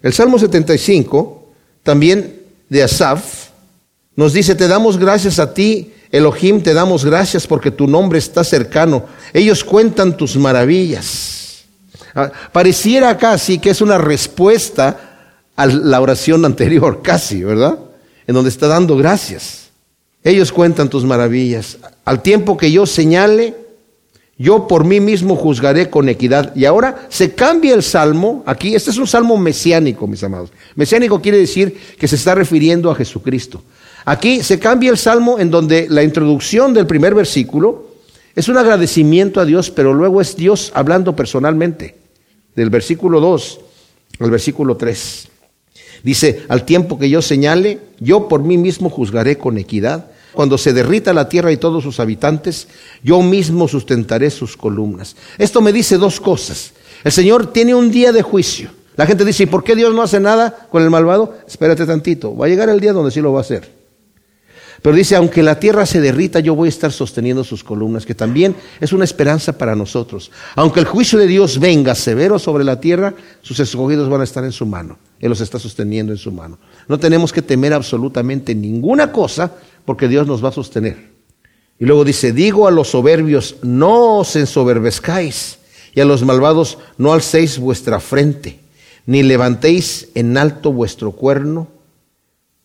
[0.00, 1.48] El Salmo 75,
[1.82, 3.41] también de Asaf,
[4.16, 8.44] nos dice, te damos gracias a ti, Elohim, te damos gracias porque tu nombre está
[8.44, 9.06] cercano.
[9.32, 11.64] Ellos cuentan tus maravillas.
[12.14, 17.78] Ah, pareciera casi que es una respuesta a la oración anterior, casi, ¿verdad?
[18.26, 19.70] En donde está dando gracias.
[20.22, 21.78] Ellos cuentan tus maravillas.
[22.04, 23.56] Al tiempo que yo señale,
[24.38, 26.54] yo por mí mismo juzgaré con equidad.
[26.54, 30.52] Y ahora se cambia el salmo, aquí, este es un salmo mesiánico, mis amados.
[30.76, 33.62] Mesiánico quiere decir que se está refiriendo a Jesucristo.
[34.04, 37.92] Aquí se cambia el salmo en donde la introducción del primer versículo
[38.34, 41.96] es un agradecimiento a Dios, pero luego es Dios hablando personalmente.
[42.54, 43.60] Del versículo 2
[44.20, 45.28] al versículo 3.
[46.02, 50.72] Dice, al tiempo que yo señale, yo por mí mismo juzgaré con equidad cuando se
[50.72, 52.68] derrita la tierra y todos sus habitantes,
[53.02, 55.14] yo mismo sustentaré sus columnas.
[55.38, 56.72] Esto me dice dos cosas.
[57.04, 58.70] El Señor tiene un día de juicio.
[58.96, 61.36] La gente dice, ¿y por qué Dios no hace nada con el malvado?
[61.46, 63.81] Espérate tantito, va a llegar el día donde sí lo va a hacer.
[64.82, 68.16] Pero dice, aunque la tierra se derrita, yo voy a estar sosteniendo sus columnas, que
[68.16, 70.32] también es una esperanza para nosotros.
[70.56, 74.42] Aunque el juicio de Dios venga severo sobre la tierra, sus escogidos van a estar
[74.42, 74.98] en su mano.
[75.20, 76.58] Él los está sosteniendo en su mano.
[76.88, 79.52] No tenemos que temer absolutamente ninguna cosa,
[79.84, 81.12] porque Dios nos va a sostener.
[81.78, 85.58] Y luego dice, digo a los soberbios, no os ensoberbezcáis,
[85.94, 88.58] y a los malvados, no alcéis vuestra frente,
[89.06, 91.68] ni levantéis en alto vuestro cuerno,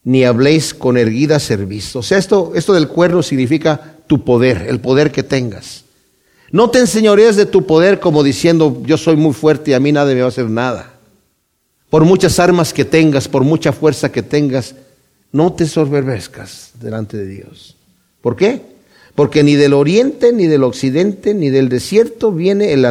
[0.08, 1.93] ni habléis con erguida cerviz.
[1.97, 5.84] O sea, esto, esto del cuerno significa tu poder, el poder que tengas.
[6.49, 9.91] No te enseñorees de tu poder como diciendo, yo soy muy fuerte y a mí
[9.91, 10.93] nadie me va a hacer nada.
[11.89, 14.76] Por muchas armas que tengas, por mucha fuerza que tengas,
[15.34, 17.76] no te soberbezcas delante de Dios.
[18.22, 18.62] ¿Por qué?
[19.14, 22.86] Porque ni del oriente, ni del occidente, ni del desierto viene el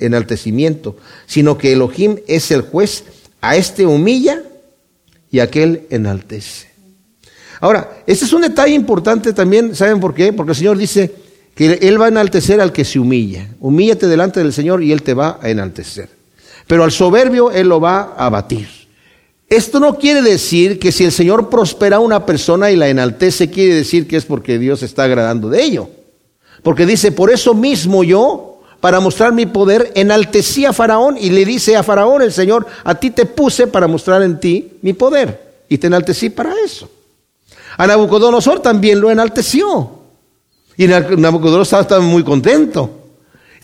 [0.00, 3.04] enaltecimiento, sino que Elohim es el juez,
[3.40, 4.42] a este humilla
[5.34, 6.68] y aquel enaltece.
[7.58, 10.32] Ahora, este es un detalle importante también, ¿saben por qué?
[10.32, 11.12] Porque el Señor dice
[11.56, 13.48] que Él va a enaltecer al que se humilla.
[13.58, 16.08] Humíllate delante del Señor y Él te va a enaltecer.
[16.68, 18.68] Pero al soberbio Él lo va a abatir.
[19.48, 23.50] Esto no quiere decir que si el Señor prospera a una persona y la enaltece,
[23.50, 25.90] quiere decir que es porque Dios está agradando de ello.
[26.62, 28.53] Porque dice, por eso mismo yo,
[28.84, 32.94] para mostrar mi poder, enaltecí a Faraón y le dice a Faraón el Señor, a
[32.94, 36.90] ti te puse para mostrar en ti mi poder y te enaltecí para eso.
[37.78, 39.88] A Nabucodonosor también lo enalteció.
[40.76, 42.90] Y Nabucodonosor estaba muy contento.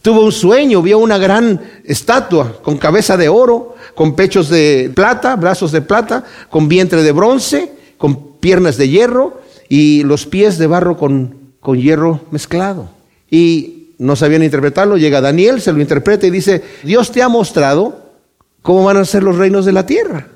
[0.00, 5.36] Tuvo un sueño, vio una gran estatua con cabeza de oro, con pechos de plata,
[5.36, 10.66] brazos de plata, con vientre de bronce, con piernas de hierro y los pies de
[10.66, 12.88] barro con, con hierro mezclado.
[13.30, 18.10] Y no sabían interpretarlo, llega Daniel, se lo interpreta y dice, Dios te ha mostrado
[18.62, 20.28] cómo van a ser los reinos de la tierra.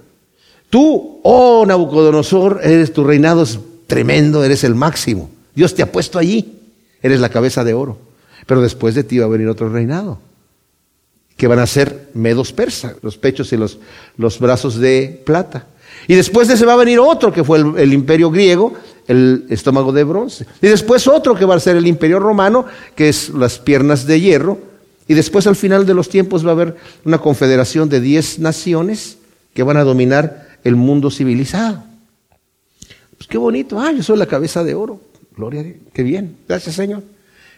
[0.69, 5.31] Tú, oh Nabucodonosor, eres tu reinado es tremendo, eres el máximo.
[5.55, 6.61] Dios te ha puesto allí,
[7.03, 7.99] eres la cabeza de oro.
[8.47, 10.19] Pero después de ti va a venir otro reinado,
[11.39, 13.79] que van a ser medos persas, los pechos y los,
[14.19, 15.67] los brazos de plata.
[16.07, 18.75] Y después de ese va a venir otro, que fue el, imperio griego,
[19.07, 20.47] el estómago de bronce.
[20.63, 24.21] Y después otro, que va a ser el imperio romano, que es las piernas de
[24.21, 24.59] hierro.
[25.07, 29.19] Y después al final de los tiempos va a haber una confederación de diez naciones
[29.53, 31.85] que van a dominar el mundo civilizado.
[33.17, 35.01] Pues qué bonito, ah, yo soy la cabeza de oro.
[35.37, 37.03] Gloria a Dios, qué bien, gracias Señor.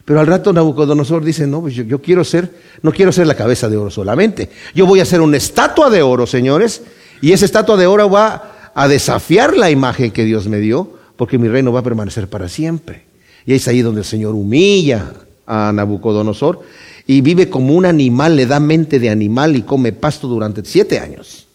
[0.07, 2.49] Pero al rato Nabucodonosor dice, no, pues yo, quiero ser,
[2.81, 4.49] no quiero ser la cabeza de oro solamente.
[4.73, 6.83] Yo voy a ser una estatua de oro, señores.
[7.21, 11.39] Y esa estatua de oro va a desafiar la imagen que Dios me dio, porque
[11.39, 13.05] mi reino va a permanecer para siempre.
[13.45, 15.13] Y es ahí donde el Señor humilla
[15.47, 16.63] a Nabucodonosor
[17.07, 20.99] y vive como un animal, le da mente de animal y come pasto durante siete
[20.99, 21.47] años.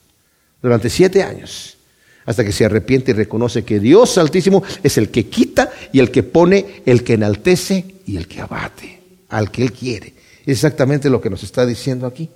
[0.62, 1.78] Durante siete años
[2.26, 6.12] hasta que se arrepiente y reconoce que Dios Altísimo es el que quita y el
[6.12, 10.14] que pone, el que enaltece y el que abate, al que Él quiere.
[10.45, 12.30] Es exactamente lo que nos está diciendo aquí.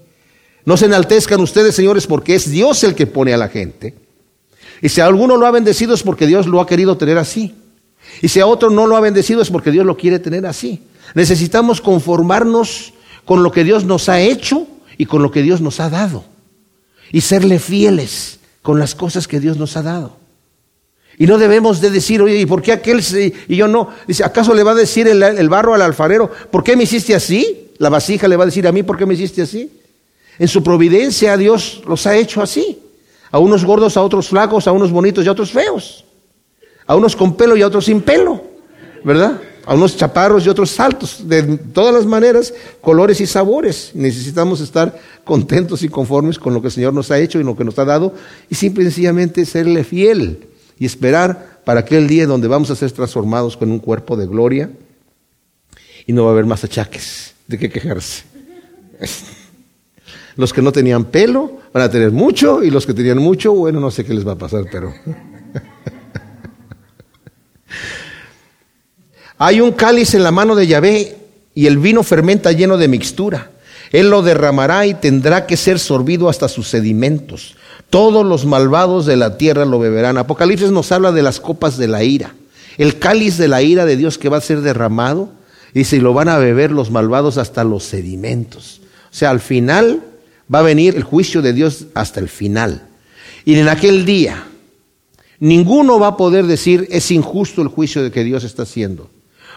[0.66, 3.94] No se enaltezcan ustedes, señores, porque es Dios el que pone a la gente.
[4.86, 7.56] Y si a alguno lo ha bendecido es porque Dios lo ha querido tener así.
[8.22, 10.84] Y si a otro no lo ha bendecido es porque Dios lo quiere tener así.
[11.16, 12.94] Necesitamos conformarnos
[13.26, 16.24] con lo que Dios nos ha hecho y con lo que Dios nos ha dado.
[17.12, 20.18] Y serle fieles con las cosas que Dios nos ha dado.
[21.18, 23.90] Y no debemos de decir, oye, ¿y por qué aquel sí y yo no?
[24.06, 27.72] Dice, ¿acaso le va a decir el, barro al alfarero, ¿por qué me hiciste así?
[27.80, 29.82] La vasija le va a decir a mí, ¿por qué me hiciste así?
[30.38, 32.85] En su providencia Dios los ha hecho así.
[33.36, 36.06] A unos gordos, a otros flacos, a unos bonitos y a otros feos.
[36.88, 38.42] A unos con pelo y a otros sin pelo.
[39.04, 39.42] ¿Verdad?
[39.66, 41.28] A unos chaparros y otros altos.
[41.28, 43.92] De todas las maneras, colores y sabores.
[43.94, 47.58] Necesitamos estar contentos y conformes con lo que el Señor nos ha hecho y lo
[47.58, 48.14] que nos ha dado.
[48.50, 50.48] Y simple y sencillamente serle fiel
[50.80, 54.70] y esperar para aquel día donde vamos a ser transformados con un cuerpo de gloria
[56.08, 58.24] y no va a haber más achaques de qué quejarse.
[60.36, 63.80] Los que no tenían pelo van a tener mucho y los que tenían mucho, bueno,
[63.80, 64.94] no sé qué les va a pasar, pero...
[69.38, 71.18] Hay un cáliz en la mano de Yahvé
[71.54, 73.52] y el vino fermenta lleno de mixtura.
[73.92, 77.56] Él lo derramará y tendrá que ser sorbido hasta sus sedimentos.
[77.90, 80.18] Todos los malvados de la tierra lo beberán.
[80.18, 82.34] Apocalipsis nos habla de las copas de la ira.
[82.78, 85.30] El cáliz de la ira de Dios que va a ser derramado.
[85.74, 88.82] Y si lo van a beber los malvados hasta los sedimentos.
[89.12, 90.02] O sea, al final
[90.54, 92.88] va a venir el juicio de Dios hasta el final.
[93.46, 94.48] Y en aquel día,
[95.40, 99.10] ninguno va a poder decir es injusto el juicio que Dios está haciendo.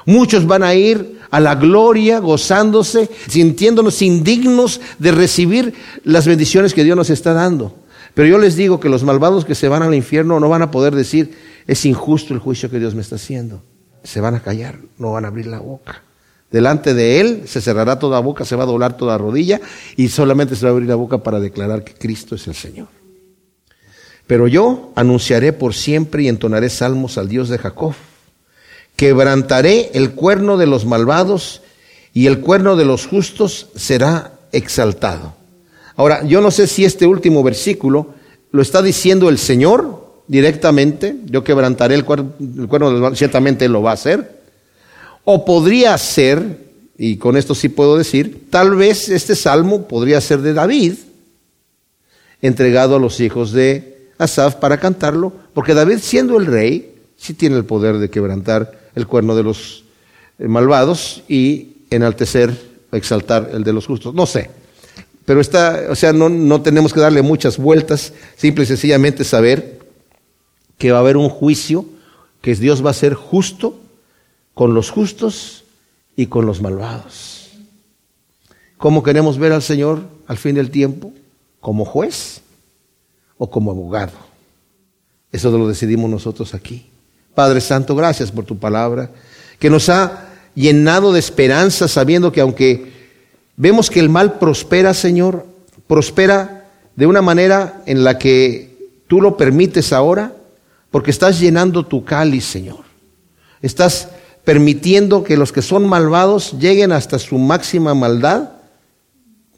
[0.06, 5.74] Muchos van a ir a la gloria gozándose, sintiéndonos indignos de recibir
[6.04, 7.76] las bendiciones que Dios nos está dando.
[8.14, 10.70] Pero yo les digo que los malvados que se van al infierno no van a
[10.70, 11.36] poder decir,
[11.66, 13.62] es injusto el juicio que Dios me está haciendo.
[14.02, 16.02] Se van a callar, no van a abrir la boca.
[16.50, 19.60] Delante de Él se cerrará toda boca, se va a doblar toda rodilla
[19.96, 22.88] y solamente se va a abrir la boca para declarar que Cristo es el Señor.
[24.26, 27.94] Pero yo anunciaré por siempre y entonaré salmos al Dios de Jacob.
[28.96, 31.62] Quebrantaré el cuerno de los malvados
[32.12, 35.34] y el cuerno de los justos será exaltado.
[35.96, 38.14] Ahora, yo no sé si este último versículo
[38.50, 43.82] lo está diciendo el Señor directamente, yo quebrantaré el, cuerno, de los ciertamente Él lo
[43.82, 44.37] va a hacer,
[45.30, 50.40] o podría ser, y con esto sí puedo decir, tal vez este salmo podría ser
[50.40, 50.94] de David,
[52.40, 57.56] entregado a los hijos de Asaf para cantarlo, porque David siendo el rey, sí tiene
[57.58, 59.84] el poder de quebrantar el cuerno de los
[60.38, 62.50] eh, malvados y enaltecer,
[62.92, 64.14] exaltar el de los justos.
[64.14, 64.50] No sé.
[65.26, 69.78] Pero está, o sea, no, no tenemos que darle muchas vueltas, simple y sencillamente saber
[70.78, 71.84] que va a haber un juicio,
[72.40, 73.78] que Dios va a ser justo
[74.58, 75.62] con los justos
[76.16, 77.50] y con los malvados.
[78.76, 81.12] ¿Cómo queremos ver al Señor al fin del tiempo?
[81.60, 82.40] ¿Como juez
[83.36, 84.14] o como abogado?
[85.30, 86.90] Eso lo decidimos nosotros aquí.
[87.36, 89.12] Padre Santo, gracias por tu palabra,
[89.60, 93.12] que nos ha llenado de esperanza, sabiendo que aunque
[93.56, 95.46] vemos que el mal prospera, Señor,
[95.86, 100.34] prospera de una manera en la que tú lo permites ahora,
[100.90, 102.80] porque estás llenando tu cáliz, Señor.
[103.62, 104.08] Estás
[104.48, 108.48] permitiendo que los que son malvados lleguen hasta su máxima maldad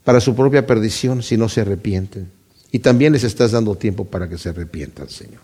[0.03, 2.29] para su propia perdición si no se arrepienten.
[2.73, 5.39] Y también les estás dando tiempo para que se arrepientan, Señor.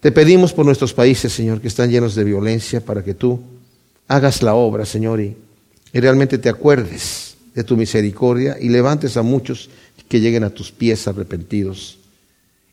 [0.00, 3.40] Te pedimos por nuestros países, Señor, que están llenos de violencia, para que tú
[4.06, 5.36] hagas la obra, Señor, y,
[5.92, 9.68] realmente te acuerdes de tu misericordia y levantes a muchos
[10.08, 11.98] que lleguen a tus pies arrepentidos.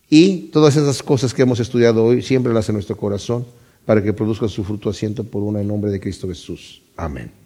[0.10, 3.46] Y todas esas cosas que hemos estudiado hoy, siempre las en nuestro corazón
[3.86, 6.82] para que produzcan su fruto asiento por una en nombre de Cristo Jesús.
[6.98, 7.45] Amén.